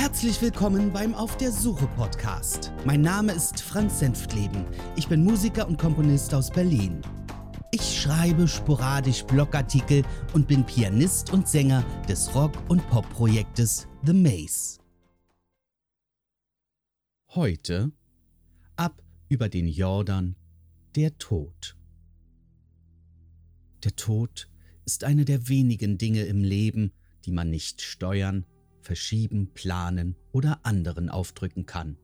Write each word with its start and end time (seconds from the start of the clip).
Herzlich 0.00 0.40
willkommen 0.40 0.94
beim 0.94 1.14
Auf 1.14 1.36
der 1.36 1.52
Suche 1.52 1.86
Podcast. 1.88 2.72
Mein 2.86 3.02
Name 3.02 3.32
ist 3.32 3.60
Franz 3.60 3.98
Senftleben. 3.98 4.64
Ich 4.96 5.08
bin 5.08 5.22
Musiker 5.22 5.68
und 5.68 5.78
Komponist 5.78 6.32
aus 6.32 6.50
Berlin. 6.50 7.02
Ich 7.70 8.00
schreibe 8.00 8.48
sporadisch 8.48 9.24
Blogartikel 9.24 10.02
und 10.32 10.48
bin 10.48 10.64
Pianist 10.64 11.34
und 11.34 11.46
Sänger 11.46 11.84
des 12.08 12.34
Rock- 12.34 12.56
und 12.70 12.80
Pop-Projektes 12.88 13.88
The 14.02 14.14
Maze. 14.14 14.78
Heute 17.34 17.92
ab 18.76 19.02
über 19.28 19.50
den 19.50 19.68
Jordan 19.68 20.34
der 20.96 21.18
Tod. 21.18 21.76
Der 23.84 23.94
Tod 23.96 24.48
ist 24.86 25.04
eine 25.04 25.26
der 25.26 25.46
wenigen 25.50 25.98
Dinge 25.98 26.22
im 26.22 26.42
Leben, 26.42 26.90
die 27.26 27.32
man 27.32 27.50
nicht 27.50 27.82
steuern, 27.82 28.46
verschieben, 28.90 29.52
planen 29.54 30.16
oder 30.32 30.58
anderen 30.64 31.10
aufdrücken 31.10 31.64
kann. 31.64 31.96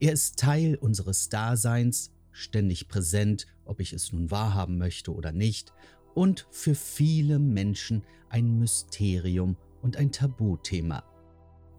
Er 0.00 0.12
ist 0.12 0.40
Teil 0.40 0.74
unseres 0.74 1.28
Daseins, 1.28 2.10
ständig 2.32 2.88
präsent, 2.88 3.46
ob 3.64 3.78
ich 3.78 3.92
es 3.92 4.12
nun 4.12 4.28
wahrhaben 4.32 4.76
möchte 4.76 5.14
oder 5.14 5.30
nicht, 5.30 5.72
und 6.12 6.48
für 6.50 6.74
viele 6.74 7.38
Menschen 7.38 8.02
ein 8.28 8.58
Mysterium 8.58 9.56
und 9.82 9.96
ein 9.96 10.10
Tabuthema. 10.10 11.04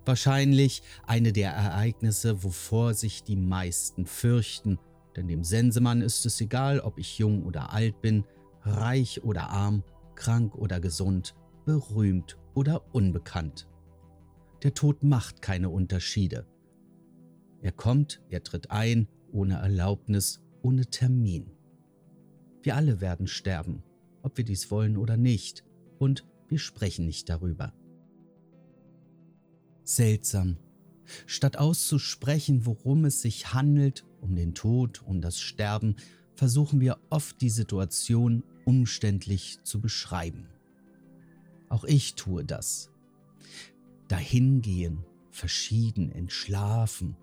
Wahrscheinlich 0.05 0.81
eine 1.05 1.33
der 1.33 1.51
Ereignisse, 1.51 2.41
wovor 2.41 2.93
sich 2.93 3.21
die 3.21 3.35
meisten 3.35 4.05
fürchten, 4.05 4.79
denn 5.17 5.27
dem 5.27 5.43
Sensemann 5.43 6.01
ist 6.01 6.25
es 6.25 6.39
egal, 6.39 6.79
ob 6.79 6.99
ich 6.99 7.17
jung 7.17 7.43
oder 7.43 7.73
alt 7.73 8.01
bin, 8.01 8.23
reich 8.61 9.25
oder 9.25 9.49
arm, 9.49 9.83
krank 10.15 10.55
oder 10.55 10.79
gesund, 10.79 11.35
berühmt 11.65 12.37
oder 12.53 12.81
unbekannt. 12.93 13.67
Der 14.65 14.73
Tod 14.73 15.03
macht 15.03 15.43
keine 15.43 15.69
Unterschiede. 15.69 16.47
Er 17.61 17.71
kommt, 17.71 18.23
er 18.29 18.43
tritt 18.43 18.71
ein, 18.71 19.07
ohne 19.31 19.57
Erlaubnis, 19.57 20.41
ohne 20.63 20.87
Termin. 20.87 21.51
Wir 22.63 22.75
alle 22.75 22.99
werden 22.99 23.27
sterben, 23.27 23.83
ob 24.23 24.37
wir 24.37 24.43
dies 24.43 24.71
wollen 24.71 24.97
oder 24.97 25.17
nicht, 25.17 25.63
und 25.99 26.25
wir 26.47 26.57
sprechen 26.57 27.05
nicht 27.05 27.29
darüber. 27.29 27.75
Seltsam. 29.83 30.57
Statt 31.27 31.57
auszusprechen, 31.57 32.65
worum 32.65 33.05
es 33.05 33.21
sich 33.21 33.53
handelt, 33.53 34.03
um 34.19 34.35
den 34.35 34.55
Tod, 34.55 35.03
um 35.03 35.21
das 35.21 35.39
Sterben, 35.39 35.95
versuchen 36.33 36.81
wir 36.81 36.97
oft 37.11 37.39
die 37.39 37.51
Situation 37.51 38.41
umständlich 38.65 39.59
zu 39.61 39.79
beschreiben. 39.79 40.47
Auch 41.69 41.83
ich 41.83 42.15
tue 42.15 42.43
das. 42.43 42.89
Dahingehen, 44.07 44.99
verschieden, 45.31 46.11
entschlafen, 46.11 47.15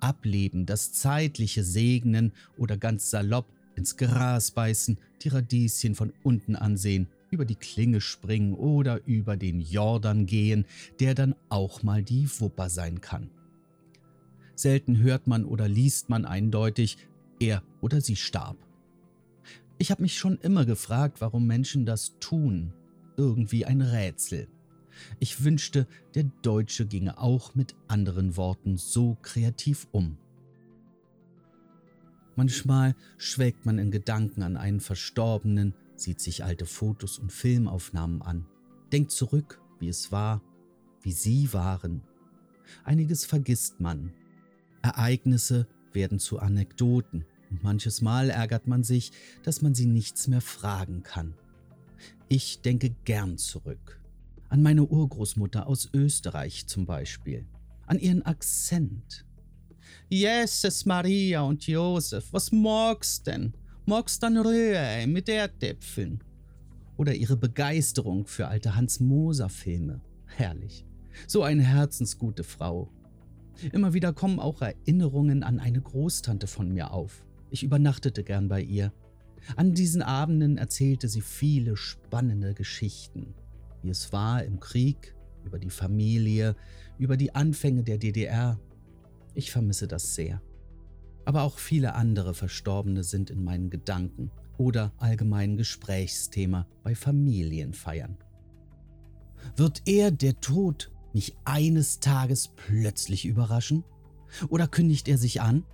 ableben, 0.00 0.66
das 0.66 0.92
Zeitliche 0.92 1.64
segnen 1.64 2.32
oder 2.56 2.76
ganz 2.76 3.10
salopp 3.10 3.46
ins 3.74 3.96
Gras 3.96 4.50
beißen, 4.50 4.98
die 5.22 5.28
Radieschen 5.28 5.94
von 5.94 6.12
unten 6.22 6.56
ansehen, 6.56 7.08
über 7.30 7.44
die 7.44 7.56
Klinge 7.56 8.00
springen 8.00 8.54
oder 8.54 9.00
über 9.06 9.36
den 9.36 9.60
Jordan 9.60 10.26
gehen, 10.26 10.66
der 11.00 11.14
dann 11.14 11.34
auch 11.48 11.82
mal 11.82 12.02
die 12.02 12.28
Wupper 12.40 12.68
sein 12.68 13.00
kann. 13.00 13.30
Selten 14.54 14.98
hört 14.98 15.26
man 15.26 15.44
oder 15.44 15.66
liest 15.66 16.10
man 16.10 16.24
eindeutig, 16.24 16.98
er 17.40 17.62
oder 17.80 18.00
sie 18.00 18.16
starb. 18.16 18.56
Ich 19.78 19.90
habe 19.90 20.02
mich 20.02 20.16
schon 20.16 20.38
immer 20.38 20.64
gefragt, 20.64 21.20
warum 21.20 21.46
Menschen 21.46 21.86
das 21.86 22.18
tun. 22.20 22.72
Irgendwie 23.16 23.64
ein 23.64 23.80
Rätsel. 23.80 24.46
Ich 25.20 25.44
wünschte, 25.44 25.86
der 26.14 26.24
Deutsche 26.42 26.86
ginge 26.86 27.18
auch 27.18 27.54
mit 27.54 27.74
anderen 27.88 28.36
Worten 28.36 28.76
so 28.76 29.16
kreativ 29.22 29.86
um. 29.92 30.18
Manchmal 32.36 32.94
schwelgt 33.18 33.66
man 33.66 33.78
in 33.78 33.90
Gedanken 33.90 34.42
an 34.42 34.56
einen 34.56 34.80
Verstorbenen, 34.80 35.74
sieht 35.96 36.20
sich 36.20 36.44
alte 36.44 36.66
Fotos 36.66 37.18
und 37.18 37.30
Filmaufnahmen 37.30 38.22
an, 38.22 38.46
denkt 38.90 39.10
zurück, 39.10 39.60
wie 39.78 39.88
es 39.88 40.12
war, 40.12 40.42
wie 41.02 41.12
sie 41.12 41.52
waren. 41.52 42.02
Einiges 42.84 43.26
vergisst 43.26 43.80
man. 43.80 44.12
Ereignisse 44.80 45.66
werden 45.92 46.18
zu 46.18 46.38
Anekdoten 46.38 47.26
und 47.50 47.62
manches 47.62 48.00
Mal 48.00 48.30
ärgert 48.30 48.66
man 48.66 48.82
sich, 48.82 49.12
dass 49.42 49.60
man 49.60 49.74
sie 49.74 49.86
nichts 49.86 50.26
mehr 50.26 50.40
fragen 50.40 51.02
kann. 51.02 51.34
Ich 52.28 52.62
denke 52.62 52.94
gern 53.04 53.36
zurück 53.36 54.01
an 54.52 54.62
meine 54.62 54.84
Urgroßmutter 54.84 55.66
aus 55.66 55.88
Österreich 55.94 56.66
zum 56.66 56.84
Beispiel, 56.84 57.46
an 57.86 57.98
ihren 57.98 58.20
Akzent. 58.20 59.24
Jesus, 60.10 60.84
Maria 60.84 61.40
und 61.40 61.66
Josef, 61.66 62.30
was 62.34 62.52
magst 62.52 63.26
denn? 63.26 63.54
Magst 63.86 64.22
dann 64.22 64.36
Rührei 64.36 65.06
mit 65.06 65.30
Erdäpfeln? 65.30 66.22
Oder 66.98 67.14
ihre 67.14 67.38
Begeisterung 67.38 68.26
für 68.26 68.46
alte 68.46 68.76
Hans-Moser-Filme. 68.76 70.02
Herrlich. 70.26 70.84
So 71.26 71.42
eine 71.44 71.62
herzensgute 71.62 72.44
Frau. 72.44 72.90
Immer 73.72 73.94
wieder 73.94 74.12
kommen 74.12 74.38
auch 74.38 74.60
Erinnerungen 74.60 75.44
an 75.44 75.60
eine 75.60 75.80
Großtante 75.80 76.46
von 76.46 76.70
mir 76.70 76.90
auf. 76.90 77.24
Ich 77.48 77.62
übernachtete 77.62 78.22
gern 78.22 78.48
bei 78.48 78.60
ihr. 78.60 78.92
An 79.56 79.72
diesen 79.72 80.02
Abenden 80.02 80.58
erzählte 80.58 81.08
sie 81.08 81.22
viele 81.22 81.78
spannende 81.78 82.52
Geschichten 82.52 83.34
wie 83.82 83.90
es 83.90 84.12
war 84.12 84.44
im 84.44 84.60
Krieg, 84.60 85.14
über 85.44 85.58
die 85.58 85.70
Familie, 85.70 86.56
über 86.98 87.16
die 87.16 87.34
Anfänge 87.34 87.82
der 87.82 87.98
DDR. 87.98 88.60
Ich 89.34 89.50
vermisse 89.50 89.88
das 89.88 90.14
sehr. 90.14 90.40
Aber 91.24 91.42
auch 91.42 91.58
viele 91.58 91.94
andere 91.94 92.34
Verstorbene 92.34 93.04
sind 93.04 93.30
in 93.30 93.44
meinen 93.44 93.70
Gedanken 93.70 94.30
oder 94.58 94.92
allgemein 94.98 95.56
Gesprächsthema 95.56 96.66
bei 96.82 96.94
Familienfeiern. 96.94 98.18
Wird 99.56 99.82
er, 99.86 100.10
der 100.10 100.40
Tod, 100.40 100.90
mich 101.12 101.36
eines 101.44 102.00
Tages 102.00 102.48
plötzlich 102.48 103.24
überraschen? 103.24 103.84
Oder 104.48 104.66
kündigt 104.66 105.08
er 105.08 105.18
sich 105.18 105.40
an? 105.40 105.64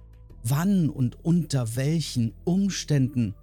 Wann 0.43 0.89
und 0.89 1.25
unter 1.25 1.77
welchen 1.77 2.35
Umständen 2.45 3.35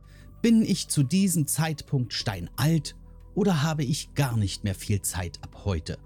bin 0.42 0.62
ich 0.62 0.90
zu 0.90 1.04
diesem 1.04 1.48
Zeitpunkt 1.48 2.14
steinalt 2.14 2.96
oder 3.36 3.62
habe 3.62 3.84
ich 3.84 4.14
gar 4.16 4.38
nicht 4.38 4.64
mehr 4.64 4.76
viel 4.76 5.02
Zeit 5.02 5.40
ab 5.44 5.62
heute? 5.66 6.00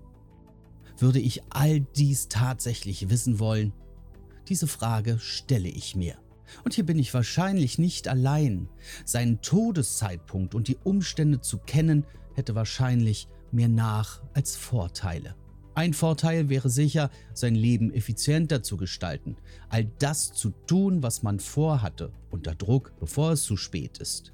Würde 0.98 1.20
ich 1.20 1.44
all 1.50 1.80
dies 1.80 2.28
tatsächlich 2.28 3.10
wissen 3.10 3.40
wollen? 3.40 3.72
Diese 4.50 4.68
Frage 4.68 5.20
stelle 5.20 5.70
ich 5.70 5.96
mir. 5.96 6.16
Und 6.64 6.74
hier 6.74 6.86
bin 6.86 6.98
ich 7.00 7.14
wahrscheinlich 7.14 7.78
nicht 7.78 8.08
allein. 8.08 8.68
Seinen 9.06 9.42
Todeszeitpunkt 9.42 10.56
und 10.56 10.68
die 10.68 10.78
Umstände 10.84 11.40
zu 11.40 11.60
kennen, 11.60 12.06
hätte 12.34 12.56
wahrscheinlich 12.56 13.28
mehr 13.52 13.70
Nach- 13.70 14.22
als 14.34 14.56
Vorteile. 14.56 15.36
Ein 15.76 15.94
Vorteil 15.94 16.50
wäre 16.50 16.70
sicher, 16.70 17.10
sein 17.34 17.56
Leben 17.56 17.94
effizienter 17.94 18.64
zu 18.64 18.76
gestalten, 18.76 19.38
all 19.70 19.86
das 20.00 20.34
zu 20.34 20.50
tun, 20.68 21.04
was 21.04 21.24
man 21.24 21.40
vorhatte, 21.40 22.12
unter 22.32 22.56
Druck, 22.56 22.94
bevor 23.00 23.32
es 23.32 23.44
zu 23.44 23.56
spät 23.56 24.00
ist. 24.00 24.34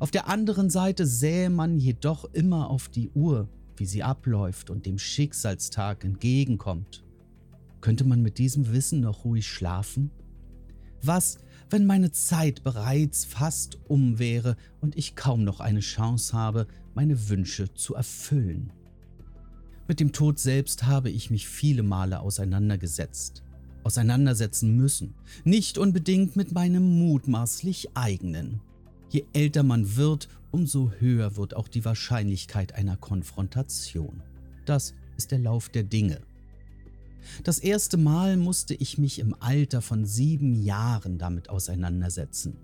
Auf 0.00 0.10
der 0.10 0.28
anderen 0.28 0.70
Seite 0.70 1.06
sähe 1.06 1.50
man 1.50 1.78
jedoch 1.78 2.24
immer 2.32 2.70
auf 2.70 2.88
die 2.88 3.10
Uhr, 3.10 3.48
wie 3.76 3.86
sie 3.86 4.02
abläuft 4.02 4.70
und 4.70 4.86
dem 4.86 4.98
Schicksalstag 4.98 6.04
entgegenkommt. 6.04 7.04
Könnte 7.80 8.04
man 8.04 8.22
mit 8.22 8.38
diesem 8.38 8.72
Wissen 8.72 9.00
noch 9.00 9.24
ruhig 9.24 9.46
schlafen? 9.46 10.10
Was, 11.02 11.38
wenn 11.68 11.84
meine 11.84 12.12
Zeit 12.12 12.62
bereits 12.62 13.24
fast 13.24 13.78
um 13.88 14.18
wäre 14.18 14.56
und 14.80 14.96
ich 14.96 15.16
kaum 15.16 15.44
noch 15.44 15.60
eine 15.60 15.80
Chance 15.80 16.32
habe, 16.32 16.66
meine 16.94 17.28
Wünsche 17.28 17.74
zu 17.74 17.94
erfüllen? 17.94 18.72
Mit 19.86 20.00
dem 20.00 20.12
Tod 20.12 20.38
selbst 20.38 20.84
habe 20.84 21.10
ich 21.10 21.30
mich 21.30 21.46
viele 21.46 21.82
Male 21.82 22.20
auseinandergesetzt, 22.20 23.42
auseinandersetzen 23.82 24.74
müssen, 24.74 25.14
nicht 25.44 25.76
unbedingt 25.76 26.36
mit 26.36 26.52
meinem 26.52 26.98
mutmaßlich 26.98 27.94
eigenen. 27.94 28.62
Je 29.14 29.26
älter 29.32 29.62
man 29.62 29.94
wird, 29.94 30.28
umso 30.50 30.90
höher 30.98 31.36
wird 31.36 31.54
auch 31.54 31.68
die 31.68 31.84
Wahrscheinlichkeit 31.84 32.74
einer 32.74 32.96
Konfrontation. 32.96 34.24
Das 34.66 34.92
ist 35.16 35.30
der 35.30 35.38
Lauf 35.38 35.68
der 35.68 35.84
Dinge. 35.84 36.20
Das 37.44 37.60
erste 37.60 37.96
Mal 37.96 38.36
musste 38.36 38.74
ich 38.74 38.98
mich 38.98 39.20
im 39.20 39.36
Alter 39.38 39.82
von 39.82 40.04
sieben 40.04 40.60
Jahren 40.60 41.16
damit 41.16 41.48
auseinandersetzen. 41.48 42.56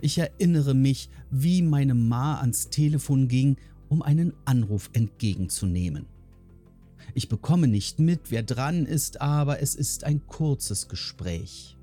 Ich 0.00 0.18
erinnere 0.18 0.74
mich, 0.74 1.10
wie 1.30 1.62
meine 1.62 1.94
Ma 1.94 2.40
ans 2.40 2.70
Telefon 2.70 3.28
ging, 3.28 3.56
um 3.88 4.02
einen 4.02 4.32
Anruf 4.46 4.90
entgegenzunehmen. 4.94 6.06
Ich 7.14 7.28
bekomme 7.28 7.68
nicht 7.68 8.00
mit, 8.00 8.32
wer 8.32 8.42
dran 8.42 8.84
ist, 8.84 9.20
aber 9.20 9.62
es 9.62 9.76
ist 9.76 10.02
ein 10.02 10.26
kurzes 10.26 10.88
Gespräch. 10.88 11.76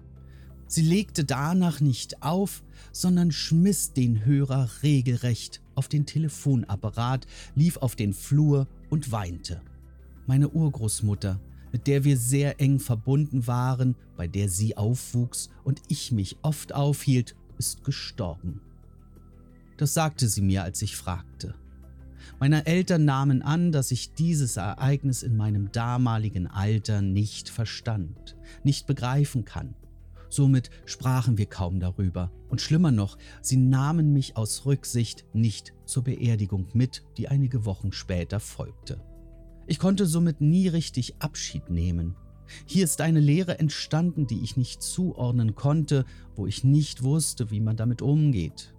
Sie 0.71 0.83
legte 0.83 1.25
danach 1.25 1.81
nicht 1.81 2.23
auf, 2.23 2.61
sondern 2.91 3.31
schmiss 3.31 3.93
den 3.93 4.25
Hörer 4.25 4.69
regelrecht 4.83 5.61
auf 5.75 5.87
den 5.87 6.05
Telefonapparat, 6.05 7.25
lief 7.55 7.77
auf 7.77 7.95
den 7.95 8.13
Flur 8.13 8.67
und 8.89 9.11
weinte. 9.11 9.61
Meine 10.27 10.49
Urgroßmutter, 10.49 11.39
mit 11.71 11.87
der 11.87 12.03
wir 12.03 12.17
sehr 12.17 12.59
eng 12.59 12.79
verbunden 12.79 13.47
waren, 13.47 13.95
bei 14.17 14.27
der 14.27 14.49
sie 14.49 14.77
aufwuchs 14.77 15.49
und 15.63 15.81
ich 15.87 16.11
mich 16.11 16.37
oft 16.41 16.73
aufhielt, 16.73 17.35
ist 17.57 17.83
gestorben. 17.83 18.61
Das 19.77 19.93
sagte 19.93 20.27
sie 20.27 20.41
mir, 20.41 20.63
als 20.63 20.81
ich 20.81 20.95
fragte. 20.95 21.55
Meine 22.39 22.65
Eltern 22.65 23.05
nahmen 23.05 23.41
an, 23.41 23.71
dass 23.71 23.91
ich 23.91 24.13
dieses 24.13 24.57
Ereignis 24.57 25.23
in 25.23 25.37
meinem 25.37 25.71
damaligen 25.71 26.47
Alter 26.47 27.01
nicht 27.01 27.49
verstand, 27.49 28.35
nicht 28.63 28.87
begreifen 28.87 29.45
kann. 29.45 29.75
Somit 30.31 30.69
sprachen 30.85 31.37
wir 31.37 31.45
kaum 31.45 31.81
darüber. 31.81 32.31
Und 32.47 32.61
schlimmer 32.61 32.91
noch, 32.91 33.17
sie 33.41 33.57
nahmen 33.57 34.13
mich 34.13 34.37
aus 34.37 34.65
Rücksicht 34.65 35.25
nicht 35.33 35.73
zur 35.85 36.05
Beerdigung 36.05 36.67
mit, 36.71 37.03
die 37.17 37.27
einige 37.27 37.65
Wochen 37.65 37.91
später 37.91 38.39
folgte. 38.39 39.03
Ich 39.67 39.77
konnte 39.77 40.05
somit 40.05 40.39
nie 40.39 40.69
richtig 40.69 41.15
Abschied 41.19 41.69
nehmen. 41.69 42.15
Hier 42.65 42.85
ist 42.85 43.01
eine 43.01 43.19
Lehre 43.19 43.59
entstanden, 43.59 44.25
die 44.25 44.41
ich 44.41 44.55
nicht 44.55 44.81
zuordnen 44.81 45.53
konnte, 45.53 46.05
wo 46.35 46.47
ich 46.47 46.63
nicht 46.63 47.03
wusste, 47.03 47.51
wie 47.51 47.59
man 47.59 47.75
damit 47.75 48.01
umgeht. 48.01 48.73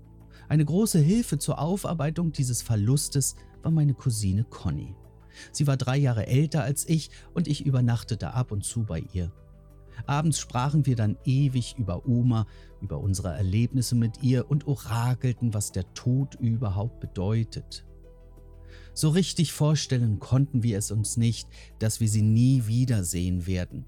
Eine 0.48 0.64
große 0.64 1.00
Hilfe 1.00 1.36
zur 1.38 1.58
Aufarbeitung 1.58 2.32
dieses 2.32 2.62
Verlustes 2.62 3.36
war 3.62 3.70
meine 3.70 3.92
Cousine 3.92 4.44
Conny. 4.44 4.94
Sie 5.50 5.66
war 5.66 5.76
drei 5.76 5.98
Jahre 5.98 6.26
älter 6.26 6.62
als 6.62 6.88
ich 6.88 7.10
und 7.34 7.46
ich 7.46 7.66
übernachtete 7.66 8.32
ab 8.32 8.52
und 8.52 8.64
zu 8.64 8.84
bei 8.84 9.04
ihr. 9.12 9.32
Abends 10.06 10.38
sprachen 10.38 10.86
wir 10.86 10.96
dann 10.96 11.18
ewig 11.24 11.76
über 11.78 12.06
Oma, 12.06 12.46
über 12.80 12.98
unsere 12.98 13.34
Erlebnisse 13.34 13.94
mit 13.94 14.22
ihr 14.22 14.50
und 14.50 14.66
orakelten, 14.66 15.54
was 15.54 15.72
der 15.72 15.92
Tod 15.94 16.34
überhaupt 16.36 17.00
bedeutet. 17.00 17.84
So 18.94 19.08
richtig 19.10 19.52
vorstellen 19.52 20.18
konnten 20.18 20.62
wir 20.62 20.78
es 20.78 20.90
uns 20.90 21.16
nicht, 21.16 21.48
dass 21.78 22.00
wir 22.00 22.08
sie 22.08 22.22
nie 22.22 22.66
wiedersehen 22.66 23.46
werden. 23.46 23.86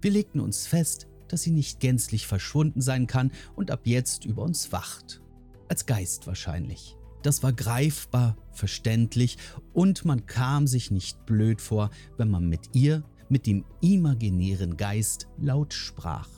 Wir 0.00 0.10
legten 0.10 0.40
uns 0.40 0.66
fest, 0.66 1.06
dass 1.28 1.42
sie 1.42 1.50
nicht 1.50 1.80
gänzlich 1.80 2.26
verschwunden 2.26 2.80
sein 2.80 3.06
kann 3.06 3.32
und 3.56 3.70
ab 3.70 3.82
jetzt 3.84 4.24
über 4.24 4.42
uns 4.42 4.72
wacht. 4.72 5.22
Als 5.68 5.86
Geist 5.86 6.26
wahrscheinlich. 6.26 6.96
Das 7.22 7.42
war 7.42 7.52
greifbar, 7.52 8.36
verständlich 8.50 9.38
und 9.72 10.04
man 10.04 10.26
kam 10.26 10.66
sich 10.66 10.90
nicht 10.90 11.24
blöd 11.24 11.60
vor, 11.60 11.90
wenn 12.16 12.30
man 12.30 12.48
mit 12.48 12.74
ihr, 12.74 13.04
mit 13.32 13.46
dem 13.46 13.64
imaginären 13.80 14.76
Geist 14.76 15.26
laut 15.38 15.72
sprach. 15.72 16.28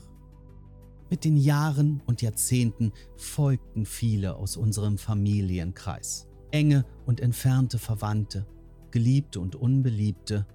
Mit 1.11 1.25
den 1.25 1.37
Jahren 1.37 2.01
und 2.07 2.23
Jahrzehnten 2.23 2.93
folgten 3.17 3.85
viele 3.85 4.37
aus 4.37 4.57
unserem 4.57 4.97
Familienkreis 4.97 6.29
enge 6.53 6.87
und 7.05 7.19
entfernte 7.19 7.81
Verwandte, 7.81 8.47
Geliebte 8.93 9.41
und 9.41 9.57
Unbeliebte. 9.57 10.47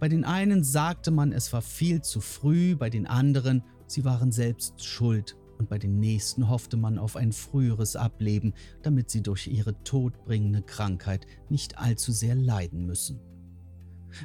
Bei 0.00 0.08
den 0.08 0.24
einen 0.24 0.64
sagte 0.64 1.10
man, 1.10 1.30
es 1.30 1.52
war 1.52 1.60
viel 1.60 2.00
zu 2.00 2.22
früh, 2.22 2.74
bei 2.74 2.88
den 2.88 3.06
anderen, 3.06 3.62
sie 3.86 4.02
waren 4.02 4.32
selbst 4.32 4.82
schuld 4.82 5.36
und 5.58 5.68
bei 5.68 5.76
den 5.76 6.00
nächsten 6.00 6.48
hoffte 6.48 6.78
man 6.78 6.98
auf 6.98 7.16
ein 7.16 7.32
früheres 7.32 7.96
Ableben, 7.96 8.54
damit 8.82 9.10
sie 9.10 9.22
durch 9.22 9.46
ihre 9.46 9.74
todbringende 9.84 10.62
Krankheit 10.62 11.26
nicht 11.50 11.76
allzu 11.76 12.12
sehr 12.12 12.34
leiden 12.34 12.86
müssen. 12.86 13.20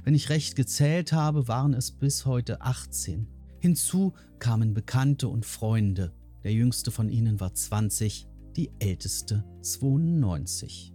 Wenn 0.04 0.16
ich 0.16 0.30
recht 0.30 0.56
gezählt 0.56 1.14
habe, 1.14 1.48
waren 1.48 1.74
es 1.74 1.92
bis 1.92 2.26
heute 2.26 2.62
18. 2.62 3.28
Hinzu 3.60 4.14
kamen 4.40 4.74
Bekannte 4.74 5.28
und 5.28 5.46
Freunde. 5.46 6.14
Der 6.44 6.54
jüngste 6.54 6.92
von 6.92 7.10
ihnen 7.10 7.40
war 7.40 7.54
20, 7.54 8.28
die 8.56 8.72
älteste 8.80 9.44
92. 9.62 10.94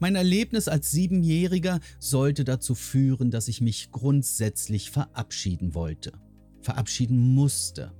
Mein 0.00 0.16
Erlebnis 0.16 0.68
als 0.68 0.90
Siebenjähriger 0.90 1.80
sollte 1.98 2.44
dazu 2.44 2.74
führen, 2.74 3.30
dass 3.30 3.48
ich 3.48 3.60
mich 3.60 3.90
grundsätzlich 3.92 4.90
verabschieden 4.90 5.74
wollte, 5.74 6.12
verabschieden 6.60 7.34
musste. 7.34 7.92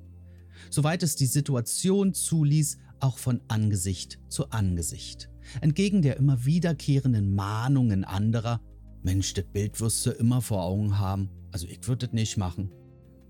Soweit 0.70 1.02
es 1.02 1.16
die 1.16 1.26
Situation 1.26 2.12
zuließ, 2.12 2.78
auch 3.00 3.18
von 3.18 3.40
Angesicht 3.48 4.18
zu 4.28 4.50
Angesicht. 4.50 5.30
Entgegen 5.60 6.02
der 6.02 6.16
immer 6.16 6.44
wiederkehrenden 6.44 7.34
Mahnungen 7.34 8.04
anderer, 8.04 8.60
Mensch, 9.06 9.34
das 9.34 9.44
Bild 9.44 9.80
wirst 9.80 10.04
du 10.04 10.10
immer 10.10 10.42
vor 10.42 10.64
Augen 10.64 10.98
haben, 10.98 11.30
also 11.52 11.68
ich 11.68 11.86
würde 11.86 12.08
das 12.08 12.12
nicht 12.12 12.36
machen, 12.36 12.72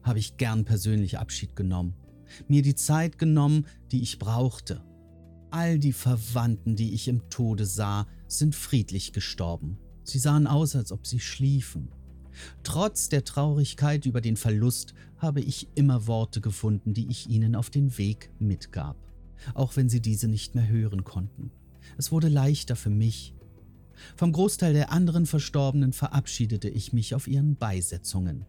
habe 0.02 0.18
ich 0.18 0.38
gern 0.38 0.64
persönlich 0.64 1.18
Abschied 1.18 1.54
genommen, 1.54 1.94
mir 2.48 2.62
die 2.62 2.74
Zeit 2.74 3.18
genommen, 3.18 3.66
die 3.92 4.00
ich 4.00 4.18
brauchte, 4.18 4.82
All 5.50 5.78
die 5.78 5.92
Verwandten, 5.92 6.76
die 6.76 6.94
ich 6.94 7.08
im 7.08 7.28
Tode 7.28 7.66
sah, 7.66 8.06
sind 8.26 8.54
friedlich 8.54 9.12
gestorben. 9.12 9.78
Sie 10.02 10.18
sahen 10.18 10.46
aus, 10.46 10.74
als 10.74 10.92
ob 10.92 11.06
sie 11.06 11.20
schliefen. 11.20 11.88
Trotz 12.62 13.10
der 13.10 13.24
Traurigkeit 13.24 14.06
über 14.06 14.22
den 14.22 14.36
Verlust 14.36 14.94
habe 15.18 15.42
ich 15.42 15.68
immer 15.74 16.06
Worte 16.06 16.40
gefunden, 16.40 16.94
die 16.94 17.08
ich 17.10 17.28
ihnen 17.28 17.54
auf 17.54 17.68
den 17.68 17.96
Weg 17.98 18.30
mitgab, 18.38 18.96
auch 19.52 19.76
wenn 19.76 19.90
sie 19.90 20.00
diese 20.00 20.26
nicht 20.26 20.54
mehr 20.54 20.68
hören 20.68 21.04
konnten. 21.04 21.50
Es 21.98 22.10
wurde 22.10 22.28
leichter 22.28 22.76
für 22.76 22.90
mich. 22.90 23.34
Vom 24.16 24.32
Großteil 24.32 24.72
der 24.72 24.92
anderen 24.92 25.26
Verstorbenen 25.26 25.92
verabschiedete 25.92 26.68
ich 26.68 26.92
mich 26.92 27.14
auf 27.14 27.28
ihren 27.28 27.56
Beisetzungen. 27.56 28.44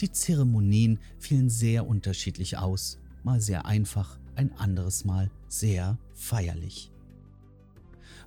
Die 0.00 0.12
Zeremonien 0.12 0.98
fielen 1.18 1.50
sehr 1.50 1.86
unterschiedlich 1.86 2.56
aus, 2.56 2.98
mal 3.24 3.40
sehr 3.40 3.66
einfach, 3.66 4.18
ein 4.36 4.52
anderes 4.52 5.04
Mal 5.04 5.30
sehr 5.48 5.98
feierlich. 6.14 6.92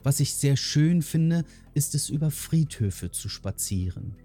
Was 0.04 0.20
ich 0.20 0.34
sehr 0.34 0.58
schön 0.58 1.02
finde, 1.02 1.46
ist 1.74 1.96
es 1.96 2.10
über 2.10 2.32
Friedhöfe 2.32 3.12
zu 3.12 3.30
spazieren. 3.30 4.16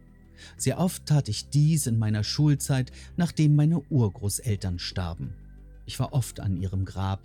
Sehr 0.56 0.78
oft 0.78 1.06
tat 1.06 1.28
ich 1.28 1.48
dies 1.48 1.86
in 1.86 1.98
meiner 1.98 2.24
Schulzeit, 2.24 2.92
nachdem 3.16 3.54
meine 3.54 3.80
Urgroßeltern 3.90 4.78
starben. 4.78 5.34
Ich 5.86 5.98
war 5.98 6.12
oft 6.12 6.40
an 6.40 6.56
ihrem 6.56 6.84
Grab. 6.84 7.20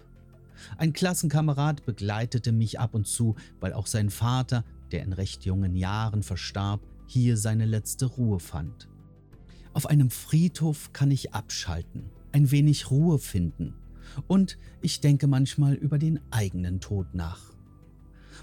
Ein 0.77 0.93
Klassenkamerad 0.93 1.85
begleitete 1.85 2.51
mich 2.51 2.79
ab 2.79 2.93
und 2.93 3.07
zu, 3.07 3.35
weil 3.59 3.73
auch 3.73 3.87
sein 3.87 4.09
Vater, 4.09 4.63
der 4.91 5.03
in 5.03 5.13
recht 5.13 5.45
jungen 5.45 5.75
Jahren 5.75 6.23
verstarb, 6.23 6.81
hier 7.07 7.37
seine 7.37 7.65
letzte 7.65 8.05
Ruhe 8.05 8.39
fand. 8.39 8.87
Auf 9.73 9.85
einem 9.85 10.09
Friedhof 10.09 10.93
kann 10.93 11.11
ich 11.11 11.33
abschalten, 11.33 12.09
ein 12.31 12.51
wenig 12.51 12.91
Ruhe 12.91 13.19
finden 13.19 13.75
und 14.27 14.57
ich 14.81 14.99
denke 14.99 15.27
manchmal 15.27 15.73
über 15.73 15.97
den 15.97 16.19
eigenen 16.31 16.79
Tod 16.79 17.13
nach. 17.13 17.51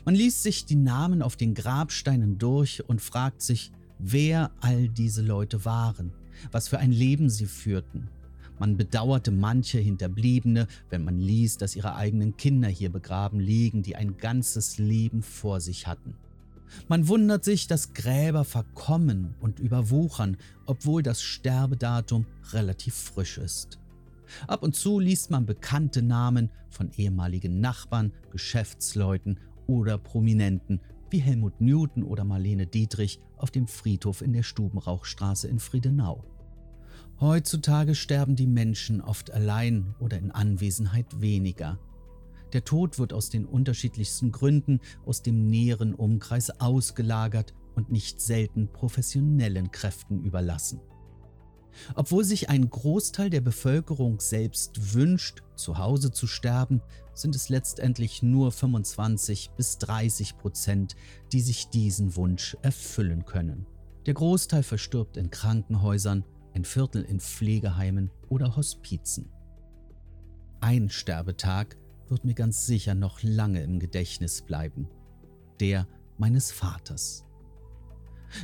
Man 0.05 0.15
liest 0.15 0.43
sich 0.43 0.65
die 0.65 0.77
Namen 0.77 1.23
auf 1.23 1.37
den 1.37 1.55
Grabsteinen 1.55 2.39
durch 2.39 2.89
und 2.89 3.01
fragt 3.01 3.43
sich, 3.43 3.73
wer 3.99 4.51
all 4.61 4.89
diese 4.89 5.23
Leute 5.23 5.65
waren, 5.65 6.13
was 6.51 6.69
für 6.69 6.79
ein 6.79 6.93
Leben 6.93 7.29
sie 7.29 7.47
führten. 7.47 8.09
Man 8.59 8.77
bedauerte 8.77 9.31
manche 9.31 9.79
Hinterbliebene, 9.79 10.67
wenn 10.91 11.05
man 11.05 11.19
ließ, 11.19 11.59
dass 11.59 11.77
ihre 11.77 11.95
eigenen 11.95 12.37
Kinder 12.37 12.69
hier 12.69 12.91
begraben 12.91 13.39
liegen, 13.39 13.83
die 13.83 13.97
ein 13.97 14.17
ganzes 14.17 14.79
Leben 14.79 15.23
vor 15.23 15.61
sich 15.61 15.87
hatten. 15.87 16.15
Man 16.89 17.09
wundert 17.09 17.45
sich, 17.45 17.67
dass 17.67 17.95
Gräber 17.95 18.45
verkommen 18.45 19.35
und 19.41 19.59
überwuchern, 19.59 20.37
obwohl 20.67 21.03
das 21.03 21.23
Sterbedatum 21.23 22.27
relativ 22.53 22.95
frisch 22.95 23.39
ist. 23.39 23.79
Ab 24.47 24.63
und 24.63 24.77
zu 24.77 25.01
liest 25.01 25.31
man 25.31 25.47
bekannte 25.47 26.03
Namen 26.03 26.51
von 26.71 26.91
ehemaligen 26.97 27.61
Nachbarn, 27.61 28.13
Geschäftsleuten 28.31 29.39
oder 29.67 29.99
Prominenten 29.99 30.81
wie 31.11 31.19
Helmut 31.19 31.61
Newton 31.61 32.03
oder 32.03 32.25
Marlene 32.25 32.67
Dietrich 32.67 33.21
auf 33.37 33.51
dem 33.51 33.67
Friedhof 33.67 34.21
in 34.21 34.33
der 34.33 34.43
Stubenrauchstraße 34.43 35.49
in 35.49 35.59
Friedenau. 35.59 36.25
Heutzutage 37.21 37.95
sterben 37.95 38.37
die 38.37 38.47
Menschen 38.47 39.01
oft 39.01 39.31
allein 39.31 39.95
oder 39.99 40.19
in 40.19 40.31
Anwesenheit 40.31 41.21
weniger. 41.21 41.79
Der 42.53 42.65
Tod 42.65 42.99
wird 42.99 43.13
aus 43.13 43.31
den 43.31 43.45
unterschiedlichsten 43.45 44.33
Gründen 44.33 44.81
aus 45.05 45.23
dem 45.23 45.47
näheren 45.47 45.95
Umkreis 45.95 46.51
ausgelagert 46.61 47.55
und 47.75 47.91
nicht 47.91 48.21
selten 48.21 48.69
professionellen 48.73 49.71
Kräften 49.71 50.25
überlassen. 50.25 50.81
Obwohl 51.95 52.25
sich 52.25 52.49
ein 52.49 52.69
Großteil 52.69 53.31
der 53.31 53.41
Bevölkerung 53.41 54.21
selbst 54.21 54.95
wünscht, 54.95 55.43
zu 55.55 55.79
Hause 55.79 56.11
zu 56.11 56.27
sterben, 56.27 56.81
sind 57.15 57.35
es 57.35 57.49
letztendlich 57.49 58.23
nur 58.23 58.51
25 58.51 59.51
bis 59.57 59.79
30 59.79 60.39
Prozent, 60.39 60.97
die 61.33 61.41
sich 61.41 61.69
diesen 61.69 62.17
Wunsch 62.17 62.57
erfüllen 62.63 63.25
können. 63.25 63.67
Der 64.07 64.15
Großteil 64.15 64.63
verstirbt 64.63 65.17
in 65.17 65.31
Krankenhäusern, 65.31 66.25
ein 66.55 66.65
Viertel 66.65 67.03
in 67.03 67.21
Pflegeheimen 67.21 68.11
oder 68.29 68.57
Hospizen. 68.57 69.31
Ein 70.61 70.89
Sterbetag 70.89 71.77
wird 72.11 72.25
mir 72.25 72.35
ganz 72.35 72.67
sicher 72.67 72.95
noch 72.95 73.23
lange 73.23 73.63
im 73.63 73.79
Gedächtnis 73.79 74.43
bleiben, 74.43 74.89
der 75.61 75.87
meines 76.17 76.51
Vaters. 76.51 77.25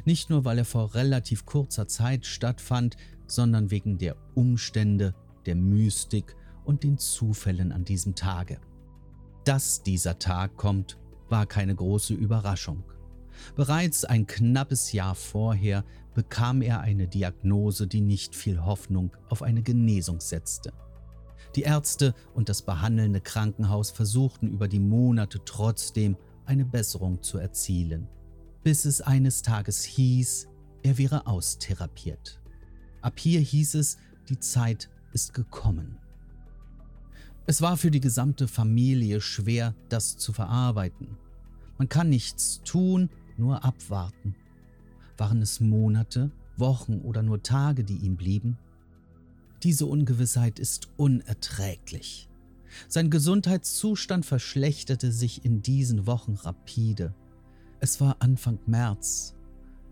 Nicht 0.05 0.31
nur, 0.31 0.45
weil 0.45 0.59
er 0.59 0.65
vor 0.65 0.95
relativ 0.95 1.45
kurzer 1.45 1.87
Zeit 1.87 2.27
stattfand, 2.27 2.97
sondern 3.27 3.71
wegen 3.71 3.99
der 3.99 4.17
Umstände, 4.35 5.15
der 5.47 5.57
Mystik 5.57 6.37
und 6.65 6.83
den 6.83 6.99
Zufällen 6.99 7.73
an 7.73 7.85
diesem 7.85 8.15
Tage. 8.15 8.61
Dass 9.45 9.83
dieser 9.83 10.19
Tag 10.19 10.57
kommt, 10.57 10.99
war 11.29 11.47
keine 11.47 11.75
große 11.75 12.15
Überraschung. 12.15 12.85
Bereits 13.57 14.05
ein 14.05 14.27
knappes 14.27 14.93
Jahr 14.93 15.15
vorher 15.15 15.85
bekam 16.15 16.63
er 16.63 16.81
eine 16.81 17.09
Diagnose, 17.09 17.87
die 17.87 18.01
nicht 18.01 18.35
viel 18.35 18.65
Hoffnung 18.65 19.11
auf 19.29 19.43
eine 19.43 19.63
Genesung 19.63 20.21
setzte. 20.21 20.73
Die 21.55 21.63
Ärzte 21.63 22.15
und 22.35 22.49
das 22.49 22.63
behandelnde 22.63 23.21
Krankenhaus 23.21 23.91
versuchten 23.91 24.49
über 24.49 24.67
die 24.67 24.81
Monate 24.81 25.41
trotzdem 25.45 26.17
eine 26.47 26.65
Besserung 26.65 27.23
zu 27.23 27.39
erzielen, 27.39 28.09
bis 28.63 28.85
es 28.85 29.01
eines 29.01 29.43
Tages 29.43 29.85
hieß, 29.85 30.49
er 30.83 30.99
wäre 30.99 31.27
austherapiert. 31.27 32.41
Ab 33.03 33.19
hier 33.19 33.41
hieß 33.41 33.75
es, 33.75 33.99
die 34.29 34.39
Zeit 34.39 34.91
ist 35.13 35.33
gekommen. 35.33 35.99
Es 37.47 37.63
war 37.63 37.77
für 37.77 37.91
die 37.91 38.01
gesamte 38.01 38.49
Familie 38.49 39.21
schwer, 39.21 39.75
das 39.89 40.17
zu 40.17 40.33
verarbeiten. 40.33 41.17
Man 41.79 41.89
kann 41.89 42.09
nichts 42.09 42.63
tun, 42.65 43.11
nur 43.37 43.65
abwarten. 43.65 44.35
Waren 45.19 45.43
es 45.43 45.61
Monate, 45.61 46.31
Wochen 46.57 47.01
oder 47.01 47.23
nur 47.23 47.43
Tage, 47.43 47.85
die 47.85 47.99
ihm 47.99 48.17
blieben? 48.17 48.59
Diese 49.65 49.87
Ungewissheit 49.87 50.59
ist 50.59 50.89
unerträglich. 50.99 52.29
Sein 52.87 53.09
Gesundheitszustand 53.09 54.27
verschlechterte 54.27 55.11
sich 55.11 55.43
in 55.47 55.63
diesen 55.63 56.07
Wochen 56.07 56.35
rapide. 56.35 57.15
Es 57.81 57.99
war 57.99 58.17
Anfang 58.19 58.59
März. 58.67 59.35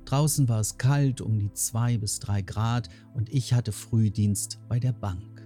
Draußen 0.04 0.46
war 0.50 0.60
es 0.60 0.76
kalt, 0.76 1.22
um 1.22 1.38
die 1.38 1.52
zwei 1.54 1.96
bis 1.96 2.18
drei 2.18 2.42
Grad, 2.42 2.90
und 3.14 3.32
ich 3.32 3.54
hatte 3.54 3.72
Frühdienst 3.72 4.60
bei 4.68 4.78
der 4.78 4.92
Bank. 4.92 5.42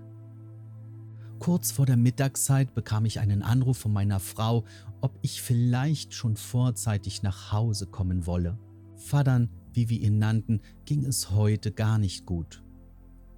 Kurz 1.39 1.71
vor 1.71 1.87
der 1.87 1.97
Mittagszeit 1.97 2.75
bekam 2.75 3.05
ich 3.05 3.21
einen 3.21 3.43
Anruf 3.43 3.79
von 3.79 3.93
meiner 3.93 4.19
Frau, 4.19 4.65
ob 5.03 5.17
ich 5.23 5.41
vielleicht 5.41 6.15
schon 6.15 6.37
vorzeitig 6.37 7.23
nach 7.23 7.53
Hause 7.53 7.87
kommen 7.87 8.27
wolle. 8.27 8.59
Vadern, 8.97 9.51
wie 9.73 9.89
wir 9.89 10.01
ihn 10.01 10.19
nannten, 10.19 10.63
ging 10.85 11.05
es 11.05 11.31
heute 11.31 11.71
gar 11.71 11.99
nicht 11.99 12.27
gut. 12.27 12.66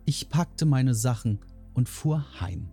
Ich 0.08 0.30
packte 0.30 0.64
meine 0.64 0.94
Sachen 0.94 1.38
und 1.74 1.86
fuhr 1.86 2.40
heim. 2.40 2.70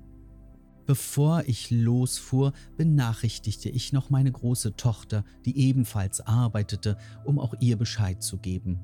Bevor 0.86 1.44
ich 1.48 1.70
losfuhr, 1.70 2.54
benachrichtigte 2.78 3.68
ich 3.68 3.92
noch 3.92 4.10
meine 4.10 4.32
große 4.32 4.78
Tochter, 4.78 5.26
die 5.44 5.60
ebenfalls 5.60 6.22
arbeitete, 6.22 6.98
um 7.26 7.38
auch 7.38 7.54
ihr 7.60 7.76
Bescheid 7.76 8.24
zu 8.24 8.38
geben. 8.38 8.80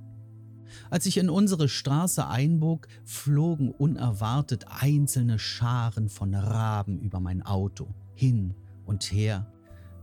Als 0.89 1.05
ich 1.05 1.15
in 1.17 1.29
unsere 1.29 1.69
Straße 1.69 2.27
einbog, 2.27 2.89
flogen 3.05 3.71
unerwartet 3.71 4.65
einzelne 4.67 5.39
Scharen 5.39 6.09
von 6.09 6.35
Raben 6.35 6.99
über 6.99 7.21
mein 7.21 7.43
Auto, 7.43 7.95
hin 8.15 8.53
und 8.83 9.13
her, 9.13 9.49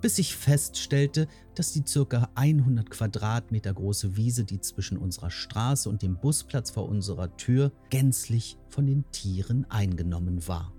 bis 0.00 0.18
ich 0.18 0.36
feststellte, 0.36 1.26
dass 1.54 1.72
die 1.72 1.82
ca. 1.82 2.28
100 2.34 2.88
Quadratmeter 2.90 3.74
große 3.74 4.16
Wiese, 4.16 4.44
die 4.44 4.60
zwischen 4.60 4.98
unserer 4.98 5.30
Straße 5.30 5.88
und 5.88 6.02
dem 6.02 6.16
Busplatz 6.16 6.70
vor 6.70 6.88
unserer 6.88 7.36
Tür 7.36 7.72
gänzlich 7.90 8.56
von 8.68 8.86
den 8.86 9.04
Tieren 9.10 9.66
eingenommen 9.70 10.46
war. 10.46 10.72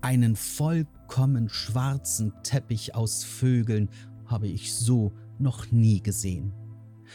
Einen 0.00 0.36
vollkommen 0.36 1.48
schwarzen 1.48 2.32
Teppich 2.42 2.94
aus 2.94 3.24
Vögeln 3.24 3.88
habe 4.26 4.46
ich 4.46 4.74
so 4.74 5.12
noch 5.38 5.70
nie 5.72 6.00
gesehen. 6.00 6.52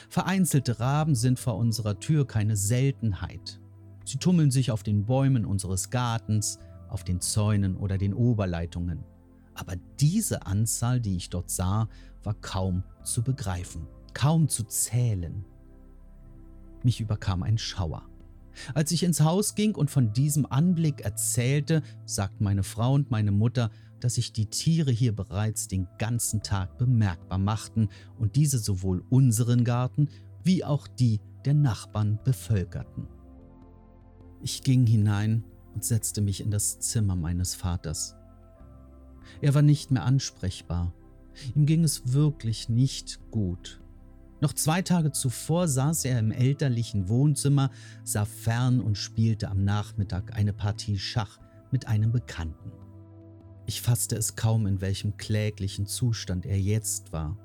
Vereinzelte 0.09 0.79
Raben 0.79 1.15
sind 1.15 1.39
vor 1.39 1.57
unserer 1.57 1.99
Tür 1.99 2.25
keine 2.25 2.55
Seltenheit. 2.55 3.59
Sie 4.05 4.17
tummeln 4.17 4.51
sich 4.51 4.71
auf 4.71 4.83
den 4.83 5.05
Bäumen 5.05 5.45
unseres 5.45 5.89
Gartens, 5.89 6.59
auf 6.89 7.03
den 7.03 7.21
Zäunen 7.21 7.77
oder 7.77 7.97
den 7.97 8.13
Oberleitungen. 8.13 9.03
Aber 9.53 9.75
diese 9.99 10.45
Anzahl, 10.45 11.01
die 11.01 11.15
ich 11.15 11.29
dort 11.29 11.49
sah, 11.49 11.89
war 12.23 12.35
kaum 12.35 12.83
zu 13.03 13.23
begreifen, 13.23 13.87
kaum 14.13 14.47
zu 14.47 14.63
zählen. 14.63 15.45
Mich 16.83 17.01
überkam 17.01 17.43
ein 17.43 17.57
Schauer. 17.57 18.03
Als 18.73 18.91
ich 18.91 19.03
ins 19.03 19.21
Haus 19.21 19.55
ging 19.55 19.75
und 19.75 19.89
von 19.89 20.13
diesem 20.13 20.45
Anblick 20.45 21.01
erzählte, 21.01 21.81
sagten 22.05 22.43
meine 22.43 22.63
Frau 22.63 22.93
und 22.93 23.11
meine 23.11 23.31
Mutter, 23.31 23.71
dass 23.99 24.15
sich 24.15 24.33
die 24.33 24.47
Tiere 24.47 24.91
hier 24.91 25.15
bereits 25.15 25.67
den 25.67 25.87
ganzen 25.97 26.41
Tag 26.41 26.77
bemerkbar 26.77 27.37
machten 27.37 27.89
und 28.17 28.35
diese 28.35 28.57
sowohl 28.57 29.03
unseren 29.09 29.63
Garten 29.63 30.09
wie 30.43 30.65
auch 30.65 30.87
die 30.87 31.19
der 31.45 31.53
Nachbarn 31.53 32.19
bevölkerten. 32.23 33.07
Ich 34.41 34.63
ging 34.63 34.87
hinein 34.87 35.43
und 35.73 35.85
setzte 35.85 36.21
mich 36.21 36.41
in 36.41 36.51
das 36.51 36.79
Zimmer 36.79 37.15
meines 37.15 37.55
Vaters. 37.55 38.15
Er 39.41 39.53
war 39.53 39.61
nicht 39.61 39.91
mehr 39.91 40.03
ansprechbar. 40.03 40.93
Ihm 41.55 41.65
ging 41.65 41.83
es 41.83 42.13
wirklich 42.13 42.69
nicht 42.69 43.19
gut. 43.31 43.81
Noch 44.41 44.53
zwei 44.53 44.81
Tage 44.81 45.11
zuvor 45.11 45.67
saß 45.67 46.05
er 46.05 46.17
im 46.19 46.31
elterlichen 46.31 47.09
Wohnzimmer, 47.09 47.69
sah 48.03 48.25
fern 48.25 48.79
und 48.79 48.97
spielte 48.97 49.49
am 49.49 49.63
Nachmittag 49.63 50.35
eine 50.35 50.51
Partie 50.51 50.97
Schach 50.97 51.39
mit 51.71 51.87
einem 51.87 52.11
Bekannten. 52.11 52.71
Ich 53.67 53.81
fasste 53.81 54.15
es 54.15 54.35
kaum, 54.35 54.65
in 54.65 54.81
welchem 54.81 55.15
kläglichen 55.17 55.85
Zustand 55.85 56.45
er 56.45 56.59
jetzt 56.59 57.13
war. 57.13 57.37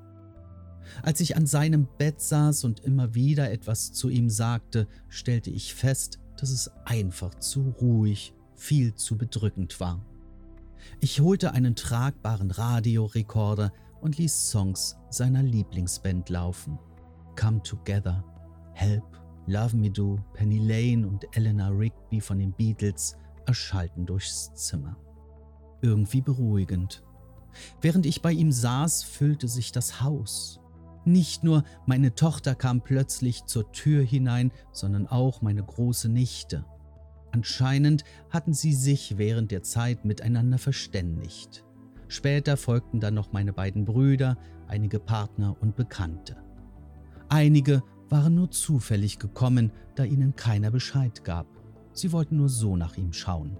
Als 1.03 1.19
ich 1.19 1.35
an 1.35 1.45
seinem 1.45 1.87
Bett 1.97 2.19
saß 2.19 2.63
und 2.63 2.79
immer 2.79 3.13
wieder 3.13 3.51
etwas 3.51 3.93
zu 3.93 4.09
ihm 4.09 4.29
sagte, 4.29 4.87
stellte 5.07 5.51
ich 5.51 5.75
fest, 5.75 6.19
dass 6.37 6.49
es 6.49 6.71
einfach 6.85 7.35
zu 7.35 7.75
ruhig, 7.81 8.33
viel 8.55 8.95
zu 8.95 9.17
bedrückend 9.17 9.79
war. 9.79 10.03
Ich 10.99 11.21
holte 11.21 11.51
einen 11.51 11.75
tragbaren 11.75 12.51
Radiorekorder 12.51 13.71
und 14.01 14.17
ließ 14.17 14.49
Songs 14.49 14.97
seiner 15.09 15.43
Lieblingsband 15.43 16.29
laufen. 16.29 16.79
Come 17.39 17.61
Together, 17.63 18.23
Help, 18.73 19.03
Love 19.45 19.77
Me 19.77 19.89
Do, 19.89 20.19
Penny 20.33 20.59
Lane 20.59 21.07
und 21.07 21.25
Eleanor 21.35 21.77
Rigby 21.77 22.19
von 22.21 22.39
den 22.39 22.51
Beatles 22.53 23.15
erschallten 23.45 24.05
durchs 24.05 24.53
Zimmer. 24.53 24.97
Irgendwie 25.81 26.21
beruhigend. 26.21 27.03
Während 27.81 28.05
ich 28.05 28.21
bei 28.21 28.31
ihm 28.31 28.51
saß, 28.51 29.03
füllte 29.03 29.47
sich 29.47 29.71
das 29.71 30.01
Haus. 30.01 30.59
Nicht 31.05 31.43
nur 31.43 31.63
meine 31.85 32.13
Tochter 32.15 32.55
kam 32.55 32.81
plötzlich 32.81 33.45
zur 33.45 33.71
Tür 33.71 34.03
hinein, 34.03 34.51
sondern 34.73 35.07
auch 35.07 35.41
meine 35.41 35.63
große 35.63 36.09
Nichte. 36.09 36.65
Anscheinend 37.31 38.03
hatten 38.29 38.53
sie 38.53 38.73
sich 38.73 39.17
während 39.17 39.51
der 39.51 39.63
Zeit 39.63 40.05
miteinander 40.05 40.57
verständigt. 40.57 41.63
Später 42.07 42.57
folgten 42.57 42.99
dann 42.99 43.13
noch 43.13 43.33
meine 43.33 43.53
beiden 43.53 43.85
Brüder, 43.85 44.37
einige 44.67 44.99
Partner 44.99 45.55
und 45.59 45.75
Bekannte. 45.75 46.37
Einige 47.29 47.83
waren 48.09 48.35
nur 48.35 48.51
zufällig 48.51 49.19
gekommen, 49.19 49.71
da 49.95 50.03
ihnen 50.05 50.35
keiner 50.35 50.71
Bescheid 50.71 51.23
gab. 51.23 51.47
Sie 51.91 52.11
wollten 52.11 52.37
nur 52.37 52.49
so 52.49 52.77
nach 52.77 52.97
ihm 52.97 53.11
schauen. 53.11 53.57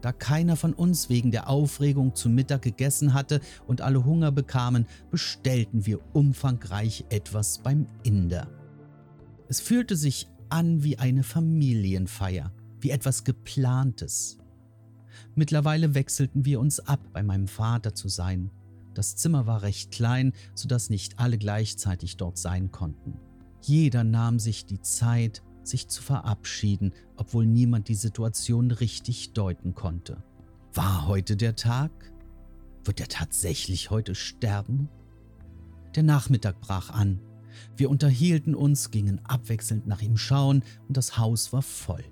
Da 0.00 0.12
keiner 0.12 0.56
von 0.56 0.72
uns 0.72 1.10
wegen 1.10 1.30
der 1.30 1.48
Aufregung 1.48 2.14
zu 2.14 2.28
Mittag 2.30 2.62
gegessen 2.62 3.12
hatte 3.12 3.40
und 3.66 3.82
alle 3.82 4.04
Hunger 4.04 4.32
bekamen, 4.32 4.86
bestellten 5.10 5.86
wir 5.86 6.00
umfangreich 6.14 7.04
etwas 7.10 7.58
beim 7.58 7.86
Inder. 8.02 8.48
Es 9.48 9.60
fühlte 9.60 9.96
sich 9.96 10.26
an 10.50 10.82
wie 10.82 10.98
eine 10.98 11.22
Familienfeier, 11.22 12.52
wie 12.80 12.90
etwas 12.90 13.24
Geplantes. 13.24 14.38
Mittlerweile 15.34 15.94
wechselten 15.94 16.44
wir 16.44 16.60
uns 16.60 16.80
ab, 16.80 17.00
bei 17.12 17.22
meinem 17.22 17.48
Vater 17.48 17.94
zu 17.94 18.08
sein. 18.08 18.50
Das 18.94 19.16
Zimmer 19.16 19.46
war 19.46 19.62
recht 19.62 19.92
klein, 19.92 20.32
sodass 20.54 20.90
nicht 20.90 21.18
alle 21.18 21.38
gleichzeitig 21.38 22.16
dort 22.16 22.38
sein 22.38 22.70
konnten. 22.70 23.14
Jeder 23.62 24.04
nahm 24.04 24.38
sich 24.38 24.66
die 24.66 24.80
Zeit, 24.80 25.42
sich 25.62 25.88
zu 25.88 26.02
verabschieden, 26.02 26.92
obwohl 27.16 27.46
niemand 27.46 27.88
die 27.88 27.94
Situation 27.94 28.70
richtig 28.70 29.32
deuten 29.32 29.74
konnte. 29.74 30.22
War 30.72 31.06
heute 31.06 31.36
der 31.36 31.56
Tag? 31.56 31.90
Wird 32.84 33.00
er 33.00 33.08
tatsächlich 33.08 33.90
heute 33.90 34.14
sterben? 34.14 34.88
Der 35.94 36.02
Nachmittag 36.02 36.60
brach 36.60 36.90
an. 36.90 37.20
Wir 37.76 37.90
unterhielten 37.90 38.54
uns, 38.54 38.90
gingen 38.90 39.20
abwechselnd 39.24 39.86
nach 39.86 40.02
ihm 40.02 40.16
schauen 40.16 40.62
und 40.88 40.96
das 40.96 41.18
Haus 41.18 41.52
war 41.52 41.62
voll. 41.62 42.04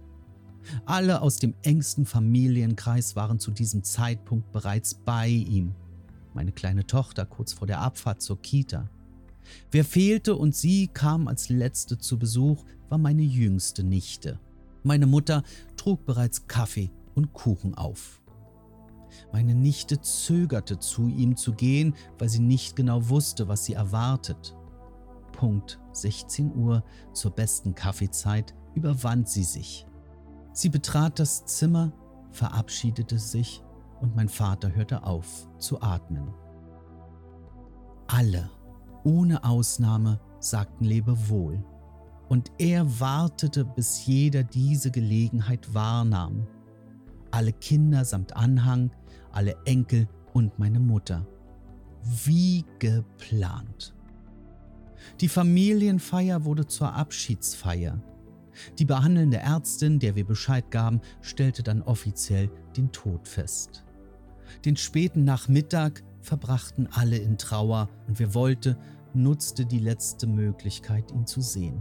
Alle 0.85 1.23
aus 1.23 1.37
dem 1.37 1.55
engsten 1.63 2.05
Familienkreis 2.05 3.17
waren 3.17 3.39
zu 3.39 3.51
diesem 3.51 3.85
Zeitpunkt 3.85 4.53
bereits 4.53 4.95
bei 4.95 5.29
ihm. 5.29 5.75
Meine 6.35 6.53
kleine 6.53 6.87
Tochter 6.87 7.27
kurz 7.27 7.53
vor 7.53 7.67
der 7.67 7.81
Abfahrt 7.81 8.21
zur 8.23 8.41
Kita. 8.41 8.91
Wer 9.71 9.85
fehlte 9.85 10.37
und 10.37 10.55
sie 10.55 10.89
kam 10.89 11.27
als 11.27 11.49
letzte 11.49 11.99
zu 11.99 12.19
Besuch, 12.19 12.65
war 12.89 12.99
meine 12.99 13.23
jüngste 13.23 13.83
Nichte. 13.83 14.39
Meine 14.83 15.07
Mutter 15.07 15.43
trug 15.77 16.05
bereits 16.05 16.47
Kaffee 16.47 16.91
und 17.15 17.33
Kuchen 17.33 17.75
auf. 17.75 18.23
Meine 19.33 19.55
Nichte 19.55 20.01
zögerte 20.01 20.79
zu 20.79 21.09
ihm 21.09 21.37
zu 21.37 21.53
gehen, 21.53 21.95
weil 22.19 22.29
sie 22.29 22.41
nicht 22.41 22.77
genau 22.77 23.09
wusste, 23.09 23.49
was 23.49 23.65
sie 23.65 23.73
erwartet. 23.73 24.55
Punkt 25.39 25.79
16 25.93 26.53
Uhr 26.53 26.83
zur 27.13 27.31
besten 27.31 27.73
Kaffeezeit 27.73 28.57
überwand 28.75 29.29
sie 29.29 29.45
sich. 29.45 29.87
Sie 30.53 30.69
betrat 30.69 31.21
das 31.21 31.45
Zimmer, 31.47 31.93
verabschiedete 32.33 33.21
sich 33.21 33.63
und 34.01 34.17
mein 34.17 34.29
Vater 34.29 34.75
hörte 34.75 35.05
auf 35.05 35.49
zu 35.59 35.81
atmen. 35.81 36.35
Alle 38.09 38.51
ohne 39.05 39.45
Ausnahme 39.45 40.19
sagten 40.41 40.85
Lebewohl. 40.85 41.63
Und 42.29 42.51
er 42.59 42.99
wartete, 42.99 43.65
bis 43.65 44.05
jeder 44.07 44.43
diese 44.43 44.91
Gelegenheit 44.91 45.73
wahrnahm. 45.73 46.49
Alle 47.31 47.53
Kinder 47.53 48.05
samt 48.05 48.37
Anhang, 48.37 48.91
alle 49.31 49.57
Enkel 49.67 50.09
und 50.33 50.59
meine 50.59 50.81
Mutter. 50.81 51.25
Wie 52.03 52.65
geplant. 52.81 53.95
Die 55.21 55.29
Familienfeier 55.29 56.45
wurde 56.45 56.67
zur 56.67 56.95
Abschiedsfeier. 56.95 58.01
Die 58.79 58.85
behandelnde 58.85 59.39
Ärztin, 59.39 59.99
der 59.99 60.17
wir 60.17 60.27
Bescheid 60.27 60.71
gaben, 60.71 61.01
stellte 61.21 61.63
dann 61.63 61.83
offiziell 61.83 62.51
den 62.77 62.91
Tod 62.93 63.29
fest. 63.29 63.85
Den 64.65 64.77
späten 64.77 65.25
Nachmittag 65.25 66.03
verbrachten 66.21 66.89
alle 66.91 67.17
in 67.17 67.39
Trauer 67.39 67.89
und 68.07 68.19
wir 68.19 68.35
wollte, 68.35 68.77
nutzte 69.15 69.65
die 69.65 69.79
letzte 69.79 70.27
Möglichkeit, 70.27 71.13
ihn 71.13 71.27
zu 71.27 71.41
sehen. 71.41 71.81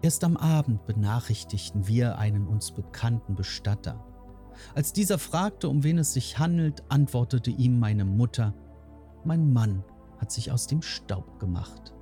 Erst 0.00 0.22
am 0.24 0.36
Abend 0.36 0.86
benachrichtigten 0.86 1.88
wir 1.88 2.18
einen 2.18 2.46
uns 2.46 2.70
bekannten 2.70 3.34
Bestatter. 3.34 4.04
Als 4.74 4.92
dieser 4.92 5.18
fragte, 5.18 5.68
um 5.68 5.82
wen 5.82 5.98
es 5.98 6.12
sich 6.12 6.38
handelt, 6.38 6.82
antwortete 6.88 7.50
ihm 7.50 7.78
meine 7.78 8.04
Mutter, 8.04 8.54
mein 9.24 9.52
Mann 9.52 9.84
hat 10.18 10.30
sich 10.32 10.52
aus 10.52 10.66
dem 10.66 10.82
Staub 10.82 11.38
gemacht. 11.38 11.94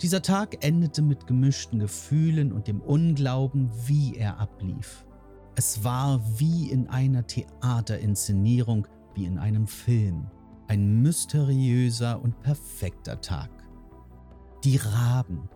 Dieser 0.00 0.22
Tag 0.22 0.64
endete 0.64 1.02
mit 1.02 1.26
gemischten 1.26 1.78
Gefühlen 1.78 2.52
und 2.52 2.68
dem 2.68 2.80
Unglauben, 2.80 3.70
wie 3.86 4.16
er 4.16 4.38
ablief. 4.38 5.04
Es 5.54 5.84
war 5.84 6.20
wie 6.38 6.70
in 6.70 6.88
einer 6.88 7.26
Theaterinszenierung, 7.26 8.86
wie 9.14 9.26
in 9.26 9.38
einem 9.38 9.66
Film. 9.66 10.26
Ein 10.68 11.02
mysteriöser 11.02 12.22
und 12.22 12.40
perfekter 12.40 13.20
Tag. 13.20 13.50
Die 14.64 14.76
Raben, 14.76 15.48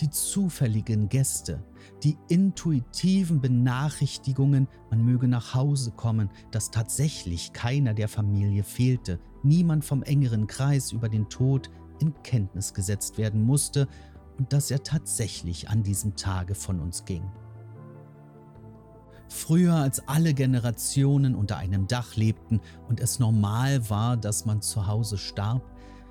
die 0.00 0.08
zufälligen 0.08 1.08
Gäste, 1.08 1.62
die 2.02 2.16
intuitiven 2.28 3.40
Benachrichtigungen, 3.40 4.68
man 4.90 5.04
möge 5.04 5.28
nach 5.28 5.54
Hause 5.54 5.90
kommen, 5.90 6.30
dass 6.50 6.70
tatsächlich 6.70 7.52
keiner 7.52 7.92
der 7.92 8.08
Familie 8.08 8.62
fehlte, 8.62 9.20
niemand 9.46 9.84
vom 9.84 10.02
engeren 10.02 10.46
Kreis 10.46 10.92
über 10.92 11.08
den 11.08 11.28
Tod 11.28 11.70
in 12.00 12.12
Kenntnis 12.22 12.74
gesetzt 12.74 13.18
werden 13.18 13.42
musste 13.42 13.88
und 14.38 14.52
dass 14.52 14.70
er 14.70 14.82
tatsächlich 14.82 15.68
an 15.68 15.82
diesem 15.82 16.16
Tage 16.16 16.54
von 16.54 16.80
uns 16.80 17.04
ging. 17.04 17.22
Früher, 19.28 19.74
als 19.74 20.06
alle 20.08 20.34
Generationen 20.34 21.34
unter 21.34 21.56
einem 21.56 21.86
Dach 21.86 22.16
lebten 22.16 22.60
und 22.88 23.00
es 23.00 23.18
normal 23.18 23.90
war, 23.90 24.16
dass 24.16 24.44
man 24.46 24.62
zu 24.62 24.86
Hause 24.86 25.18
starb, 25.18 25.62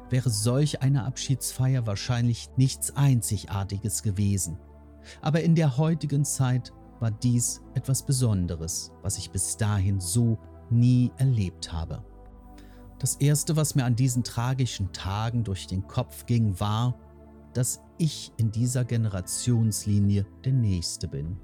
wäre 0.09 0.29
solch 0.29 0.81
eine 0.81 1.05
Abschiedsfeier 1.05 1.87
wahrscheinlich 1.87 2.49
nichts 2.57 2.95
Einzigartiges 2.95 4.03
gewesen. 4.03 4.57
Aber 5.21 5.41
in 5.41 5.55
der 5.55 5.77
heutigen 5.77 6.25
Zeit 6.25 6.73
war 6.99 7.11
dies 7.11 7.61
etwas 7.73 8.05
Besonderes, 8.05 8.91
was 9.01 9.17
ich 9.17 9.31
bis 9.31 9.57
dahin 9.57 9.99
so 9.99 10.37
nie 10.69 11.11
erlebt 11.17 11.71
habe. 11.71 12.03
Das 12.99 13.15
Erste, 13.15 13.55
was 13.55 13.75
mir 13.75 13.85
an 13.85 13.95
diesen 13.95 14.23
tragischen 14.23 14.91
Tagen 14.93 15.43
durch 15.43 15.67
den 15.67 15.87
Kopf 15.87 16.25
ging, 16.25 16.59
war, 16.59 16.97
dass 17.53 17.81
ich 17.97 18.31
in 18.37 18.51
dieser 18.51 18.83
Generationslinie 18.85 20.25
der 20.43 20.53
Nächste 20.53 21.07
bin. 21.07 21.37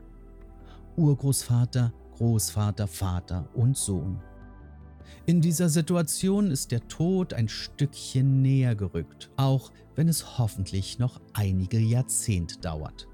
Urgroßvater, 0.98 1.94
Großvater, 2.18 2.88
Vater 2.88 3.50
und 3.54 3.78
Sohn. 3.78 4.22
In 5.26 5.42
dieser 5.42 5.70
Situation 5.70 6.52
ist 6.52 6.72
der 6.72 6.88
Tod 6.88 7.34
ein 7.34 7.48
Stückchen 7.48 8.42
näher 8.42 8.76
gerückt, 8.76 9.30
auch 9.38 9.72
wenn 9.96 10.08
es 10.08 10.38
hoffentlich 10.38 11.00
noch 11.00 11.22
einige 11.34 11.80
Jahrzehnte 11.80 12.60
dauert. 12.60 13.08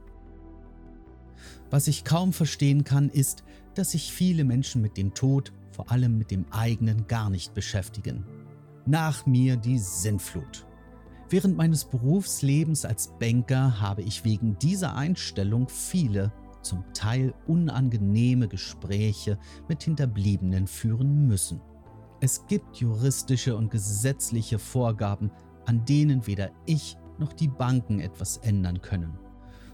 Was 1.70 1.88
ich 1.88 2.04
kaum 2.04 2.34
verstehen 2.34 2.84
kann, 2.84 3.10
ist, 3.10 3.44
dass 3.76 3.92
sich 3.92 4.12
viele 4.12 4.44
Menschen 4.44 4.82
mit 4.82 4.98
dem 4.98 5.14
Tod, 5.14 5.52
vor 5.78 5.92
allem 5.92 6.18
mit 6.18 6.32
dem 6.32 6.46
eigenen, 6.50 7.06
gar 7.08 7.30
nicht 7.30 7.54
beschäftigen. 7.54 8.26
Nach 8.88 9.28
mir 9.28 9.58
die 9.58 9.78
Sinnflut. 9.78 10.66
Während 11.30 11.56
meines 11.56 11.86
Berufslebens 11.86 12.84
als 12.84 13.13
Banker 13.20 13.80
habe 13.80 14.02
ich 14.02 14.26
wegen 14.26 14.58
dieser 14.58 14.96
Einstellung 14.96 15.70
viele 15.70 16.34
zum 16.63 16.84
Teil 16.94 17.34
unangenehme 17.46 18.48
Gespräche 18.48 19.38
mit 19.70 19.84
Hinterbliebenen 19.84 20.66
führen 20.66 21.28
müssen. 21.28 21.62
Es 22.22 22.48
gibt 22.48 22.78
juristische 22.78 23.56
und 23.56 23.70
gesetzliche 23.70 24.58
Vorgaben, 24.58 25.30
an 25.68 25.86
denen 25.86 26.26
weder 26.26 26.50
ich 26.66 26.98
noch 27.20 27.34
die 27.34 27.50
Banken 27.50 28.00
etwas 28.00 28.38
ändern 28.38 28.82
können. 28.82 29.20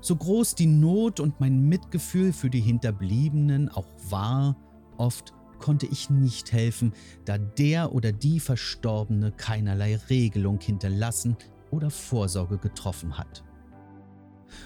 So 0.02 0.18
groß 0.18 0.56
die 0.56 0.68
Not 0.68 1.22
und 1.22 1.40
mein 1.40 1.62
Mitgefühl 1.70 2.34
für 2.34 2.50
die 2.50 2.60
Hinterbliebenen 2.60 3.70
auch 3.70 3.88
war, 4.10 4.58
oft 4.98 5.34
konnte 5.64 5.86
ich 5.86 6.10
nicht 6.10 6.52
helfen, 6.52 6.92
da 7.24 7.38
der 7.38 7.96
oder 7.96 8.12
die 8.12 8.42
Verstorbene 8.42 9.32
keinerlei 9.32 9.96
Regelung 10.10 10.60
hinterlassen 10.60 11.38
oder 11.72 11.90
Vorsorge 11.90 12.58
getroffen 12.58 13.18
hat. 13.18 13.46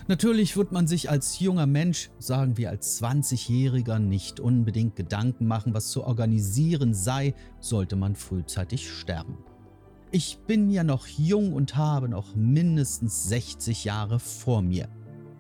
Natürlich 0.07 0.57
wird 0.57 0.71
man 0.71 0.87
sich 0.87 1.11
als 1.11 1.39
junger 1.39 1.67
Mensch, 1.67 2.09
sagen 2.17 2.57
wir 2.57 2.71
als 2.71 2.99
20-Jähriger, 2.99 3.99
nicht 3.99 4.39
unbedingt 4.39 4.95
Gedanken 4.95 5.45
machen, 5.45 5.75
was 5.75 5.91
zu 5.91 6.03
organisieren 6.03 6.95
sei, 6.95 7.35
sollte 7.59 7.95
man 7.95 8.15
frühzeitig 8.15 8.91
sterben. 8.91 9.37
Ich 10.09 10.39
bin 10.47 10.71
ja 10.71 10.83
noch 10.83 11.05
jung 11.05 11.53
und 11.53 11.75
habe 11.75 12.09
noch 12.09 12.35
mindestens 12.35 13.29
60 13.29 13.83
Jahre 13.83 14.17
vor 14.19 14.63
mir, 14.63 14.89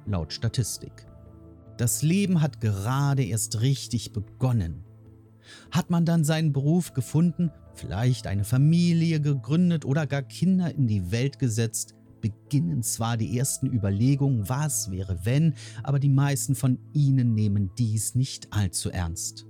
laut 0.05 0.33
Statistik. 0.33 1.07
Das 1.77 2.03
Leben 2.03 2.41
hat 2.41 2.61
gerade 2.61 3.23
erst 3.23 3.61
richtig 3.61 4.13
begonnen. 4.13 4.83
Hat 5.71 5.89
man 5.89 6.05
dann 6.05 6.23
seinen 6.23 6.53
Beruf 6.53 6.93
gefunden, 6.93 7.51
vielleicht 7.73 8.27
eine 8.27 8.43
Familie 8.43 9.21
gegründet 9.21 9.85
oder 9.85 10.07
gar 10.07 10.23
Kinder 10.23 10.73
in 10.73 10.87
die 10.87 11.11
Welt 11.11 11.39
gesetzt, 11.39 11.95
beginnen 12.21 12.83
zwar 12.83 13.17
die 13.17 13.37
ersten 13.37 13.67
Überlegungen, 13.67 14.49
was 14.49 14.91
wäre 14.91 15.19
wenn, 15.23 15.53
aber 15.83 15.99
die 15.99 16.09
meisten 16.09 16.55
von 16.55 16.79
ihnen 16.93 17.33
nehmen 17.33 17.71
dies 17.77 18.15
nicht 18.15 18.51
allzu 18.51 18.89
ernst. 18.89 19.45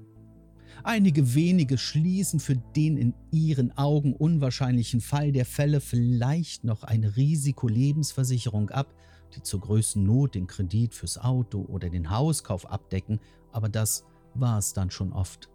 Einige 0.84 1.34
wenige 1.34 1.78
schließen 1.78 2.40
für 2.40 2.56
den 2.56 2.98
in 2.98 3.14
ihren 3.32 3.78
Augen 3.78 4.14
unwahrscheinlichen 4.14 5.02
Fall 5.02 5.32
der 5.32 5.46
Fälle 5.46 5.82
vielleicht 5.82 6.64
noch 6.64 6.84
eine 6.84 7.18
Risikolebensversicherung 7.18 8.70
ab, 8.70 8.94
die 9.36 9.42
zur 9.42 9.60
größten 9.60 10.04
Not 10.04 10.36
den 10.36 10.48
Kredit 10.48 10.94
fürs 10.94 11.18
Auto 11.18 11.66
oder 11.68 11.90
den 11.90 12.10
Hauskauf 12.10 12.70
abdecken, 12.70 13.20
aber 13.52 13.70
das 13.70 14.06
war 14.34 14.60
es 14.60 14.74
dann 14.74 14.92
schon 14.92 15.12
oft. 15.12 15.50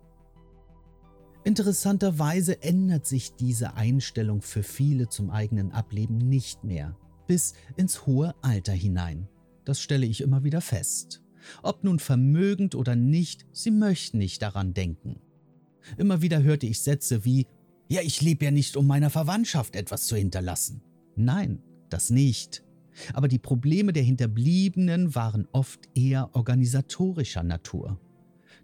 Interessanterweise 1.44 2.62
ändert 2.62 3.06
sich 3.06 3.34
diese 3.34 3.74
Einstellung 3.74 4.42
für 4.42 4.62
viele 4.62 5.08
zum 5.08 5.30
eigenen 5.30 5.72
Ableben 5.72 6.18
nicht 6.18 6.62
mehr 6.62 6.96
bis 7.26 7.54
ins 7.76 8.06
hohe 8.06 8.34
Alter 8.42 8.72
hinein. 8.72 9.28
Das 9.64 9.80
stelle 9.80 10.06
ich 10.06 10.20
immer 10.20 10.44
wieder 10.44 10.60
fest. 10.60 11.22
Ob 11.62 11.82
nun 11.82 11.98
vermögend 11.98 12.74
oder 12.74 12.94
nicht, 12.94 13.46
sie 13.52 13.70
möchten 13.70 14.18
nicht 14.18 14.42
daran 14.42 14.74
denken. 14.74 15.20
Immer 15.96 16.22
wieder 16.22 16.42
hörte 16.42 16.66
ich 16.66 16.80
Sätze 16.80 17.24
wie, 17.24 17.46
ja, 17.88 18.00
ich 18.02 18.20
lebe 18.20 18.44
ja 18.44 18.50
nicht, 18.50 18.76
um 18.76 18.86
meiner 18.86 19.10
Verwandtschaft 19.10 19.74
etwas 19.74 20.06
zu 20.06 20.16
hinterlassen. 20.16 20.82
Nein, 21.16 21.62
das 21.90 22.10
nicht. 22.10 22.64
Aber 23.14 23.28
die 23.28 23.38
Probleme 23.38 23.92
der 23.92 24.02
Hinterbliebenen 24.02 25.14
waren 25.14 25.48
oft 25.52 25.88
eher 25.94 26.34
organisatorischer 26.34 27.42
Natur. 27.42 27.98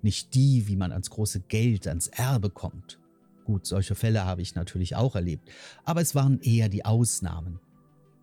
Nicht 0.02 0.34
die, 0.34 0.68
wie 0.68 0.76
man 0.76 0.92
ans 0.92 1.10
große 1.10 1.40
Geld, 1.40 1.86
ans 1.88 2.08
Erbe 2.08 2.50
kommt. 2.50 2.98
Gut, 3.44 3.66
solche 3.66 3.94
Fälle 3.94 4.24
habe 4.24 4.42
ich 4.42 4.54
natürlich 4.54 4.94
auch 4.94 5.14
erlebt, 5.14 5.48
aber 5.84 6.00
es 6.00 6.14
waren 6.14 6.40
eher 6.40 6.68
die 6.68 6.84
Ausnahmen. 6.84 7.60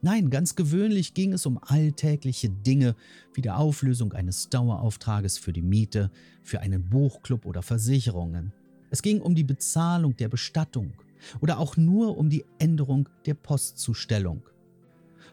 Nein, 0.01 0.29
ganz 0.29 0.55
gewöhnlich 0.55 1.15
ging 1.15 1.33
es 1.33 1.47
um 1.47 1.57
alltägliche 1.59 2.49
Dinge 2.49 2.95
wie 3.33 3.41
die 3.41 3.49
Auflösung 3.49 4.13
eines 4.13 4.49
Dauerauftrages 4.49 5.39
für 5.39 5.51
die 5.51 5.63
Miete, 5.63 6.11
für 6.43 6.59
einen 6.59 6.89
Buchclub 6.89 7.45
oder 7.47 7.63
Versicherungen. 7.63 8.53
Es 8.91 9.01
ging 9.01 9.19
um 9.19 9.33
die 9.33 9.43
Bezahlung 9.43 10.15
der 10.15 10.29
Bestattung 10.29 10.93
oder 11.41 11.57
auch 11.57 11.75
nur 11.75 12.19
um 12.19 12.29
die 12.29 12.45
Änderung 12.59 13.09
der 13.25 13.33
Postzustellung. 13.33 14.43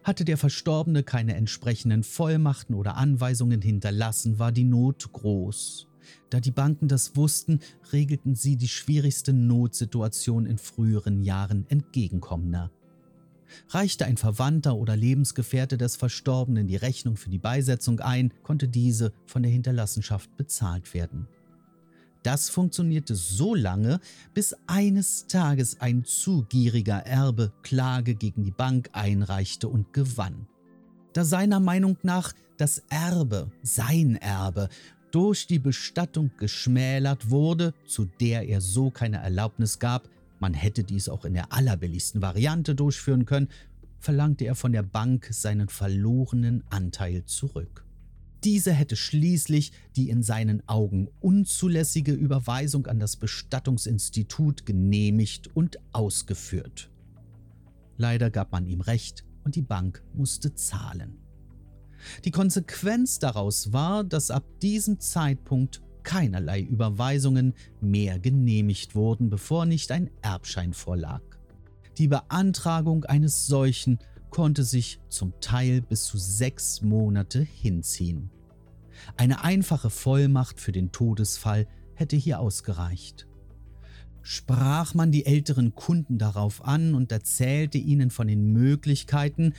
Hatte 0.05 0.25
der 0.25 0.39
Verstorbene 0.39 1.03
keine 1.03 1.35
entsprechenden 1.37 2.03
Vollmachten 2.03 2.75
oder 2.75 2.97
Anweisungen 2.97 3.61
hinterlassen, 3.61 4.39
war 4.39 4.53
die 4.53 4.65
Not 4.65 5.13
groß. 5.13 5.87
Da 6.31 6.41
die 6.41 6.51
Banken 6.51 6.89
das 6.89 7.17
wussten, 7.17 7.61
regelten 7.93 8.35
sie 8.35 8.57
die 8.57 8.69
schwierigste 8.69 9.33
Notsituation 9.33 10.47
in 10.47 10.59
früheren 10.59 11.23
Jahren 11.23 11.67
entgegenkommender. 11.69 12.71
Reichte 13.69 14.07
ein 14.07 14.17
Verwandter 14.17 14.77
oder 14.77 14.97
Lebensgefährte 14.97 15.77
des 15.77 15.97
Verstorbenen 15.97 16.67
die 16.67 16.77
Rechnung 16.77 17.17
für 17.17 17.31
die 17.31 17.39
Beisetzung 17.39 18.01
ein, 18.01 18.33
konnte 18.43 18.69
diese 18.69 19.13
von 19.27 19.43
der 19.43 19.53
Hinterlassenschaft 19.53 20.37
bezahlt 20.37 20.95
werden. 20.95 21.29
Das 22.23 22.51
funktionierte 22.51 23.17
so 23.17 23.55
lange, 23.55 23.99
bis 24.33 24.57
eines 24.67 25.27
Tages 25.27 25.81
ein 25.81 26.05
zu 26.05 26.45
gieriger 26.49 26.99
Erbe 26.99 27.53
Klage 27.63 28.15
gegen 28.15 28.45
die 28.45 28.53
Bank 28.53 28.91
einreichte 28.93 29.69
und 29.69 29.93
gewann. 29.93 30.47
Da 31.15 31.25
seiner 31.25 31.61
Meinung 31.61 31.99
nach 32.03 32.33
das 32.59 32.83
Erbe, 32.91 33.51
sein 33.63 34.17
Erbe, 34.17 34.69
durch 35.13 35.47
die 35.47 35.61
Bestattung 35.61 36.31
geschmälert 36.39 37.31
wurde, 37.31 37.75
zu 37.87 38.07
der 38.07 38.49
er 38.49 38.61
so 38.61 38.91
keine 38.91 39.19
Erlaubnis 39.19 39.79
gab, 39.79 40.09
man 40.41 40.55
hätte 40.55 40.83
dies 40.83 41.09
auch 41.09 41.25
in 41.25 41.35
der 41.35 41.53
allerbilligsten 41.53 42.21
Variante 42.21 42.75
durchführen 42.75 43.27
können, 43.27 43.49
verlangte 44.01 44.45
er 44.45 44.57
von 44.57 44.73
der 44.73 44.83
Bank 44.83 45.29
seinen 45.31 45.69
verlorenen 45.69 46.65
Anteil 46.71 47.25
zurück. 47.27 47.85
Diese 48.43 48.73
hätte 48.73 48.97
schließlich 48.97 49.71
die 49.95 50.11
in 50.11 50.25
seinen 50.25 50.69
Augen 50.69 51.09
unzulässige 51.21 52.13
Überweisung 52.13 52.89
an 52.89 52.99
das 52.99 53.15
Bestattungsinstitut 53.17 54.67
genehmigt 54.67 55.55
und 55.55 55.79
ausgeführt. 55.93 56.91
Leider 57.97 58.31
gab 58.31 58.51
man 58.51 58.67
ihm 58.67 58.81
recht 58.81 59.25
und 59.45 59.55
die 59.55 59.63
Bank 59.63 60.03
musste 60.13 60.55
zahlen. 60.55 61.22
Die 62.25 62.31
Konsequenz 62.31 63.19
daraus 63.19 63.73
war, 63.73 64.05
dass 64.05 64.31
ab 64.31 64.45
diesem 64.61 65.01
Zeitpunkt 65.01 65.83
keinerlei 66.03 66.61
Überweisungen 66.61 67.55
mehr 67.81 68.19
genehmigt 68.19 68.95
wurden, 68.95 69.31
bevor 69.31 69.67
nicht 69.67 69.93
ein 69.93 70.11
Erbschein 70.21 70.73
vorlag. 70.73 71.23
Die 71.99 72.09
Beantragung 72.09 73.05
eines 73.05 73.47
solchen 73.47 73.99
konnte 74.31 74.65
sich 74.65 74.99
zum 75.09 75.35
Teil 75.41 75.83
bis 75.83 76.05
zu 76.05 76.17
sechs 76.19 76.81
Monate 76.81 77.41
hinziehen. 77.41 78.31
Eine 79.17 79.45
einfache 79.45 79.91
Vollmacht 79.91 80.61
für 80.61 80.73
den 80.73 80.91
Todesfall 80.91 81.67
hätte 81.95 82.17
hier 82.17 82.41
ausgereicht. 82.41 83.27
Sprach 84.23 84.95
man 84.95 85.11
die 85.11 85.27
älteren 85.27 85.75
Kunden 85.75 86.17
darauf 86.17 86.65
an 86.65 86.95
und 86.95 87.11
erzählte 87.11 87.79
ihnen 87.79 88.11
von 88.11 88.29
den 88.29 88.53
Möglichkeiten, 88.53 89.53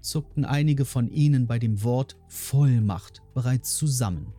zuckten 0.00 0.44
einige 0.44 0.84
von 0.84 1.08
ihnen 1.08 1.46
bei 1.46 1.58
dem 1.58 1.82
Wort 1.82 2.16
Vollmacht 2.28 3.22
bereits 3.34 3.76
zusammen. 3.76 4.32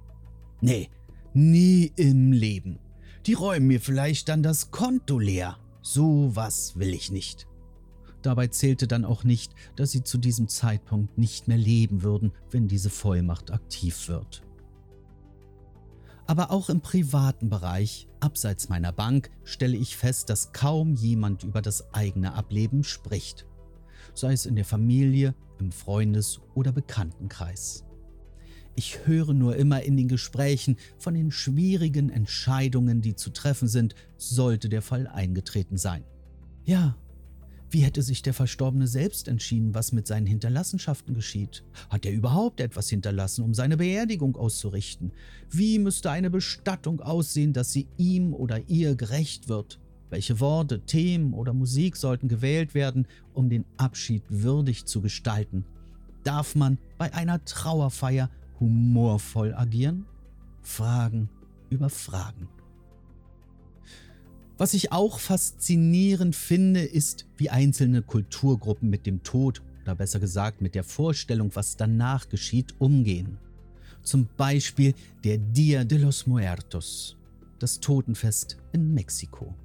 Nee, 0.61 0.89
nie 1.33 1.91
im 1.95 2.31
Leben. 2.31 2.79
Die 3.25 3.33
räumen 3.33 3.67
mir 3.67 3.79
vielleicht 3.79 4.29
dann 4.29 4.43
das 4.43 4.71
Konto 4.71 5.19
leer. 5.19 5.57
So 5.81 6.35
was 6.35 6.77
will 6.77 6.93
ich 6.93 7.11
nicht. 7.11 7.47
Dabei 8.21 8.47
zählte 8.47 8.87
dann 8.87 9.05
auch 9.05 9.23
nicht, 9.23 9.53
dass 9.75 9.91
sie 9.91 10.03
zu 10.03 10.17
diesem 10.17 10.47
Zeitpunkt 10.47 11.17
nicht 11.17 11.47
mehr 11.47 11.57
leben 11.57 12.03
würden, 12.03 12.31
wenn 12.51 12.67
diese 12.67 12.89
Vollmacht 12.89 13.51
aktiv 13.51 14.07
wird. 14.07 14.43
Aber 16.27 16.51
auch 16.51 16.69
im 16.69 16.81
privaten 16.81 17.49
Bereich, 17.49 18.07
abseits 18.19 18.69
meiner 18.69 18.91
Bank, 18.91 19.31
stelle 19.43 19.75
ich 19.75 19.97
fest, 19.97 20.29
dass 20.29 20.53
kaum 20.53 20.93
jemand 20.93 21.43
über 21.43 21.61
das 21.61 21.93
eigene 21.93 22.35
Ableben 22.35 22.83
spricht, 22.83 23.47
sei 24.13 24.33
es 24.33 24.45
in 24.45 24.55
der 24.55 24.65
Familie, 24.65 25.35
im 25.59 25.71
Freundes- 25.71 26.39
oder 26.55 26.71
Bekanntenkreis. 26.71 27.85
Ich 28.75 29.05
höre 29.05 29.33
nur 29.33 29.57
immer 29.57 29.83
in 29.83 29.97
den 29.97 30.07
Gesprächen 30.07 30.77
von 30.97 31.13
den 31.13 31.31
schwierigen 31.31 32.09
Entscheidungen, 32.09 33.01
die 33.01 33.15
zu 33.15 33.31
treffen 33.31 33.67
sind, 33.67 33.95
sollte 34.17 34.69
der 34.69 34.81
Fall 34.81 35.07
eingetreten 35.07 35.77
sein. 35.77 36.03
Ja, 36.63 36.95
wie 37.69 37.83
hätte 37.83 38.01
sich 38.01 38.21
der 38.21 38.33
Verstorbene 38.33 38.87
selbst 38.87 39.27
entschieden, 39.27 39.73
was 39.73 39.91
mit 39.91 40.07
seinen 40.07 40.25
Hinterlassenschaften 40.25 41.13
geschieht? 41.13 41.63
Hat 41.89 42.05
er 42.05 42.11
überhaupt 42.11 42.59
etwas 42.59 42.89
hinterlassen, 42.89 43.43
um 43.43 43.53
seine 43.53 43.77
Beerdigung 43.77 44.35
auszurichten? 44.35 45.11
Wie 45.49 45.79
müsste 45.79 46.11
eine 46.11 46.29
Bestattung 46.29 47.01
aussehen, 47.01 47.53
dass 47.53 47.71
sie 47.71 47.87
ihm 47.97 48.33
oder 48.33 48.69
ihr 48.69 48.95
gerecht 48.95 49.47
wird? 49.47 49.79
Welche 50.11 50.41
Worte, 50.41 50.81
Themen 50.81 51.33
oder 51.33 51.53
Musik 51.53 51.95
sollten 51.95 52.27
gewählt 52.27 52.75
werden, 52.75 53.07
um 53.33 53.49
den 53.49 53.63
Abschied 53.77 54.23
würdig 54.27 54.85
zu 54.85 54.99
gestalten? 54.99 55.63
Darf 56.25 56.53
man 56.53 56.77
bei 56.97 57.13
einer 57.13 57.43
Trauerfeier 57.45 58.29
humorvoll 58.59 59.53
agieren? 59.53 60.05
Fragen 60.61 61.29
über 61.69 61.89
Fragen. 61.89 62.49
Was 64.57 64.73
ich 64.73 64.91
auch 64.91 65.17
faszinierend 65.17 66.35
finde, 66.35 66.81
ist, 66.81 67.25
wie 67.37 67.49
einzelne 67.49 68.01
Kulturgruppen 68.01 68.89
mit 68.89 69.05
dem 69.05 69.23
Tod 69.23 69.63
oder 69.83 69.95
besser 69.95 70.19
gesagt 70.19 70.61
mit 70.61 70.75
der 70.75 70.83
Vorstellung, 70.83 71.51
was 71.53 71.77
danach 71.77 72.27
geschieht, 72.27 72.75
umgehen. 72.79 73.37
Zum 74.03 74.27
Beispiel 74.35 74.93
der 75.23 75.37
Dia 75.37 75.85
de 75.85 75.99
los 75.99 76.27
Muertos, 76.27 77.15
das 77.59 77.79
Totenfest 77.79 78.57
in 78.73 78.93
Mexiko. 78.93 79.55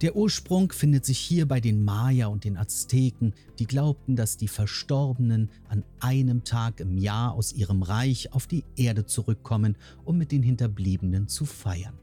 Der 0.00 0.16
Ursprung 0.16 0.72
findet 0.72 1.04
sich 1.04 1.18
hier 1.18 1.46
bei 1.46 1.60
den 1.60 1.84
Maya 1.84 2.26
und 2.26 2.44
den 2.44 2.56
Azteken, 2.56 3.34
die 3.58 3.66
glaubten, 3.66 4.16
dass 4.16 4.36
die 4.36 4.48
Verstorbenen 4.48 5.50
an 5.68 5.84
einem 6.00 6.44
Tag 6.44 6.80
im 6.80 6.98
Jahr 6.98 7.32
aus 7.32 7.52
ihrem 7.52 7.82
Reich 7.82 8.32
auf 8.32 8.46
die 8.46 8.64
Erde 8.76 9.06
zurückkommen, 9.06 9.76
um 10.04 10.18
mit 10.18 10.32
den 10.32 10.42
Hinterbliebenen 10.42 11.28
zu 11.28 11.44
feiern. 11.44 11.98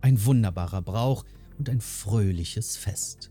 Ein 0.00 0.24
wunderbarer 0.24 0.82
Brauch, 0.82 1.24
und 1.58 1.68
ein 1.68 1.80
fröhliches 1.80 2.76
Fest. 2.76 3.30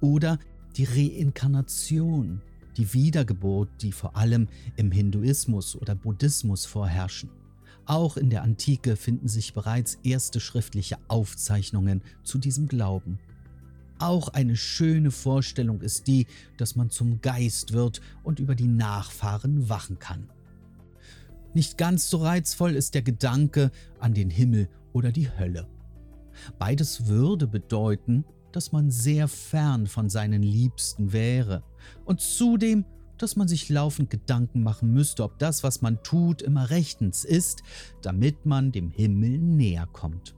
Oder 0.00 0.38
die 0.76 0.84
Reinkarnation, 0.84 2.40
die 2.76 2.92
Wiedergeburt, 2.92 3.68
die 3.80 3.92
vor 3.92 4.16
allem 4.16 4.48
im 4.76 4.90
Hinduismus 4.90 5.76
oder 5.76 5.94
Buddhismus 5.94 6.64
vorherrschen. 6.64 7.30
Auch 7.88 8.18
in 8.18 8.28
der 8.28 8.42
Antike 8.42 8.96
finden 8.96 9.28
sich 9.28 9.54
bereits 9.54 9.98
erste 10.02 10.40
schriftliche 10.40 10.98
Aufzeichnungen 11.08 12.02
zu 12.22 12.36
diesem 12.36 12.68
Glauben. 12.68 13.18
Auch 13.98 14.28
eine 14.28 14.56
schöne 14.56 15.10
Vorstellung 15.10 15.80
ist 15.80 16.06
die, 16.06 16.26
dass 16.58 16.76
man 16.76 16.90
zum 16.90 17.22
Geist 17.22 17.72
wird 17.72 18.02
und 18.22 18.40
über 18.40 18.54
die 18.54 18.68
Nachfahren 18.68 19.70
wachen 19.70 19.98
kann. 19.98 20.28
Nicht 21.54 21.78
ganz 21.78 22.10
so 22.10 22.18
reizvoll 22.18 22.76
ist 22.76 22.94
der 22.94 23.00
Gedanke 23.00 23.70
an 24.00 24.12
den 24.12 24.28
Himmel 24.28 24.68
oder 24.92 25.10
die 25.10 25.30
Hölle. 25.30 25.66
Beides 26.58 27.06
würde 27.06 27.46
bedeuten, 27.46 28.26
dass 28.52 28.70
man 28.70 28.90
sehr 28.90 29.28
fern 29.28 29.86
von 29.86 30.10
seinen 30.10 30.42
Liebsten 30.42 31.14
wäre 31.14 31.62
und 32.04 32.20
zudem, 32.20 32.84
dass 33.22 33.36
man 33.36 33.48
sich 33.48 33.68
laufend 33.68 34.10
Gedanken 34.10 34.62
machen 34.62 34.92
müsste, 34.92 35.24
ob 35.24 35.38
das, 35.38 35.62
was 35.62 35.82
man 35.82 36.02
tut, 36.02 36.42
immer 36.42 36.70
rechtens 36.70 37.24
ist, 37.24 37.62
damit 38.02 38.46
man 38.46 38.72
dem 38.72 38.90
Himmel 38.90 39.38
näher 39.38 39.86
kommt. 39.92 40.34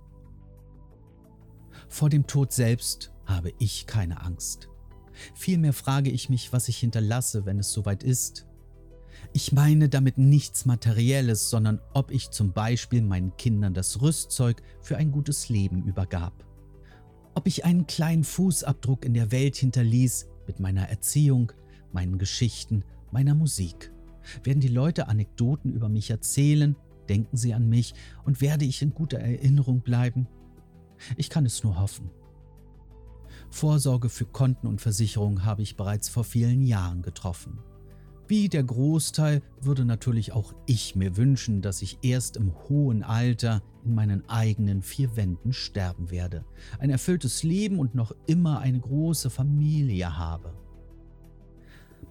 Vor 1.89 2.09
dem 2.09 2.27
Tod 2.27 2.53
selbst 2.53 3.13
habe 3.27 3.53
ich 3.59 3.87
keine 3.87 4.23
Angst. 4.23 4.69
Vielmehr 5.35 5.73
frage 5.73 6.11
ich 6.11 6.29
mich, 6.29 6.53
was 6.53 6.69
ich 6.69 6.79
hinterlasse, 6.79 7.47
wenn 7.47 7.59
es 7.59 7.73
soweit 7.73 8.03
ist. 8.03 8.47
Ich 9.33 9.53
meine 9.53 9.89
damit 9.89 10.19
nichts 10.19 10.65
Materielles, 10.65 11.51
sondern 11.51 11.81
ob 11.93 12.11
ich 12.11 12.31
zum 12.31 12.53
Beispiel 12.53 13.03
meinen 13.03 13.37
Kindern 13.37 13.75
das 13.75 14.01
Rüstzeug 14.01 14.63
für 14.81 14.97
ein 14.97 15.13
gutes 15.13 15.49
Leben 15.49 15.85
übergab. 15.85 16.45
Ob 17.35 17.47
ich 17.47 17.65
einen 17.65 17.87
kleinen 17.87 18.25
Fußabdruck 18.25 19.05
in 19.05 19.15
der 19.15 19.31
Welt 19.31 19.57
hinterließ 19.57 20.27
mit 20.47 20.59
meiner 20.59 20.89
Erziehung, 20.89 21.53
meinen 21.93 22.19
Geschichten, 22.19 22.85
meiner 23.11 23.35
Musik. 23.35 23.93
Werden 24.43 24.61
die 24.61 24.69
Leute 24.69 25.09
Anekdoten 25.09 25.73
über 25.73 25.89
mich 25.89 26.11
erzählen, 26.11 26.77
denken 27.09 27.37
sie 27.37 27.55
an 27.55 27.69
mich 27.69 27.95
und 28.25 28.41
werde 28.41 28.65
ich 28.65 28.83
in 28.83 28.95
guter 28.95 29.19
Erinnerung 29.19 29.81
bleiben? 29.81 30.29
Ich 31.17 31.31
kann 31.31 31.47
es 31.47 31.63
nur 31.65 31.79
hoffen. 31.79 32.11
Vorsorge 33.51 34.09
für 34.09 34.27
Konten 34.27 34.67
und 34.67 34.81
Versicherungen 34.81 35.45
habe 35.45 35.63
ich 35.63 35.77
bereits 35.77 36.09
vor 36.09 36.25
vielen 36.25 36.63
Jahren 36.63 37.03
getroffen. 37.03 37.59
Wie 38.29 38.49
der 38.49 38.63
Großteil 38.63 39.43
würde 39.61 39.85
natürlich 39.85 40.31
auch 40.31 40.55
ich 40.67 40.95
mir 40.95 41.17
wünschen, 41.17 41.63
dass 41.63 41.83
ich 41.83 41.99
erst 42.03 42.37
im 42.37 42.53
hohen 42.69 43.03
Alter 43.03 43.61
in 43.85 43.95
meinen 43.97 44.29
eigenen 44.29 44.83
vier 44.83 45.17
Wänden 45.17 45.53
sterben 45.53 46.13
werde, 46.13 46.45
ein 46.79 46.91
erfülltes 46.91 47.43
Leben 47.43 47.81
und 47.81 47.97
noch 47.97 48.15
immer 48.27 48.61
eine 48.61 48.79
große 48.79 49.31
Familie 49.31 50.17
habe. 50.17 50.55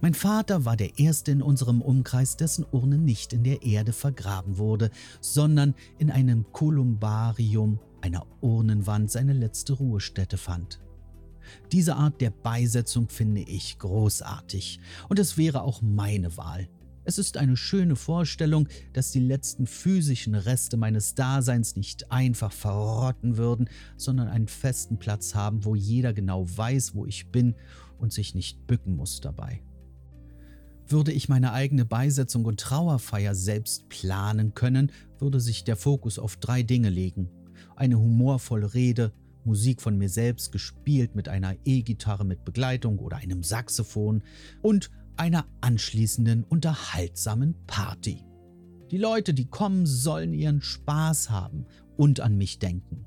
Mein 0.02 0.14
Vater 0.14 0.64
war 0.64 0.78
der 0.78 0.98
Erste 0.98 1.30
in 1.30 1.42
unserem 1.42 1.82
Umkreis, 1.82 2.38
dessen 2.38 2.64
Urne 2.70 2.96
nicht 2.96 3.34
in 3.34 3.44
der 3.44 3.62
Erde 3.62 3.92
vergraben 3.92 4.56
wurde, 4.56 4.90
sondern 5.20 5.74
in 5.98 6.10
einem 6.10 6.50
Kolumbarium, 6.52 7.78
einer 8.00 8.26
Urnenwand, 8.40 9.10
seine 9.10 9.34
letzte 9.34 9.74
Ruhestätte 9.74 10.38
fand. 10.38 10.80
Diese 11.70 11.96
Art 11.96 12.20
der 12.22 12.30
Beisetzung 12.30 13.10
finde 13.10 13.42
ich 13.42 13.78
großartig 13.78 14.80
und 15.10 15.18
es 15.18 15.36
wäre 15.36 15.62
auch 15.62 15.82
meine 15.82 16.34
Wahl. 16.38 16.70
Es 17.04 17.18
ist 17.18 17.36
eine 17.36 17.56
schöne 17.56 17.96
Vorstellung, 17.96 18.68
dass 18.94 19.10
die 19.10 19.20
letzten 19.20 19.66
physischen 19.66 20.34
Reste 20.34 20.78
meines 20.78 21.14
Daseins 21.14 21.76
nicht 21.76 22.10
einfach 22.10 22.52
verrotten 22.52 23.36
würden, 23.36 23.68
sondern 23.96 24.28
einen 24.28 24.48
festen 24.48 24.98
Platz 24.98 25.34
haben, 25.34 25.64
wo 25.64 25.74
jeder 25.74 26.14
genau 26.14 26.46
weiß, 26.48 26.94
wo 26.94 27.04
ich 27.04 27.30
bin 27.30 27.54
und 27.98 28.14
sich 28.14 28.34
nicht 28.34 28.66
bücken 28.66 28.96
muss 28.96 29.20
dabei. 29.20 29.62
Würde 30.90 31.12
ich 31.12 31.28
meine 31.28 31.52
eigene 31.52 31.84
Beisetzung 31.84 32.44
und 32.44 32.58
Trauerfeier 32.58 33.36
selbst 33.36 33.88
planen 33.88 34.54
können, 34.54 34.90
würde 35.20 35.38
sich 35.38 35.62
der 35.62 35.76
Fokus 35.76 36.18
auf 36.18 36.36
drei 36.36 36.64
Dinge 36.64 36.90
legen. 36.90 37.30
eine 37.76 37.98
humorvolle 37.98 38.74
Rede, 38.74 39.12
Musik 39.44 39.80
von 39.80 39.96
mir 39.96 40.08
selbst 40.08 40.50
gespielt 40.50 41.14
mit 41.14 41.28
einer 41.28 41.54
E-Gitarre 41.64 42.24
mit 42.24 42.44
Begleitung 42.44 42.98
oder 42.98 43.18
einem 43.18 43.44
Saxophon 43.44 44.22
und 44.62 44.90
einer 45.16 45.46
anschließenden 45.60 46.42
unterhaltsamen 46.42 47.54
Party. 47.66 48.24
Die 48.90 48.98
Leute, 48.98 49.32
die 49.32 49.46
kommen, 49.46 49.86
sollen 49.86 50.34
ihren 50.34 50.60
Spaß 50.60 51.30
haben 51.30 51.66
und 51.96 52.20
an 52.20 52.36
mich 52.36 52.58
denken. 52.58 53.06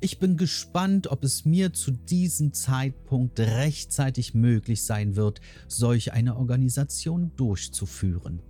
Ich 0.00 0.18
bin 0.18 0.36
gespannt, 0.36 1.08
ob 1.08 1.24
es 1.24 1.44
mir 1.44 1.72
zu 1.72 1.90
diesem 1.90 2.52
Zeitpunkt 2.52 3.40
rechtzeitig 3.40 4.34
möglich 4.34 4.82
sein 4.82 5.16
wird, 5.16 5.40
solch 5.66 6.12
eine 6.12 6.36
Organisation 6.36 7.32
durchzuführen. 7.36 8.42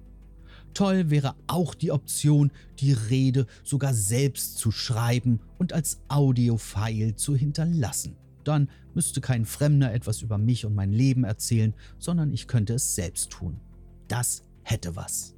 Toll 0.74 1.10
wäre 1.10 1.34
auch 1.46 1.74
die 1.74 1.90
Option, 1.90 2.52
die 2.78 2.92
Rede 2.92 3.46
sogar 3.64 3.94
selbst 3.94 4.58
zu 4.58 4.70
schreiben 4.70 5.40
und 5.58 5.72
als 5.72 6.00
Audiofile 6.08 7.16
zu 7.16 7.34
hinterlassen. 7.34 8.16
Dann 8.44 8.68
müsste 8.94 9.20
kein 9.20 9.44
Fremder 9.44 9.92
etwas 9.92 10.22
über 10.22 10.38
mich 10.38 10.64
und 10.64 10.74
mein 10.74 10.92
Leben 10.92 11.24
erzählen, 11.24 11.74
sondern 11.98 12.32
ich 12.32 12.46
könnte 12.46 12.74
es 12.74 12.94
selbst 12.94 13.30
tun. 13.30 13.60
Das 14.08 14.42
hätte 14.62 14.96
was. 14.96 15.37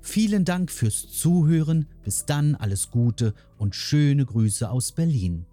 Vielen 0.00 0.44
Dank 0.44 0.70
fürs 0.70 1.08
Zuhören, 1.08 1.88
bis 2.04 2.26
dann 2.26 2.54
alles 2.54 2.92
Gute 2.92 3.34
und 3.58 3.74
schöne 3.74 4.24
Grüße 4.24 4.70
aus 4.70 4.92
Berlin. 4.92 5.46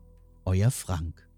Euer 0.45 0.69
Frank. 0.69 1.32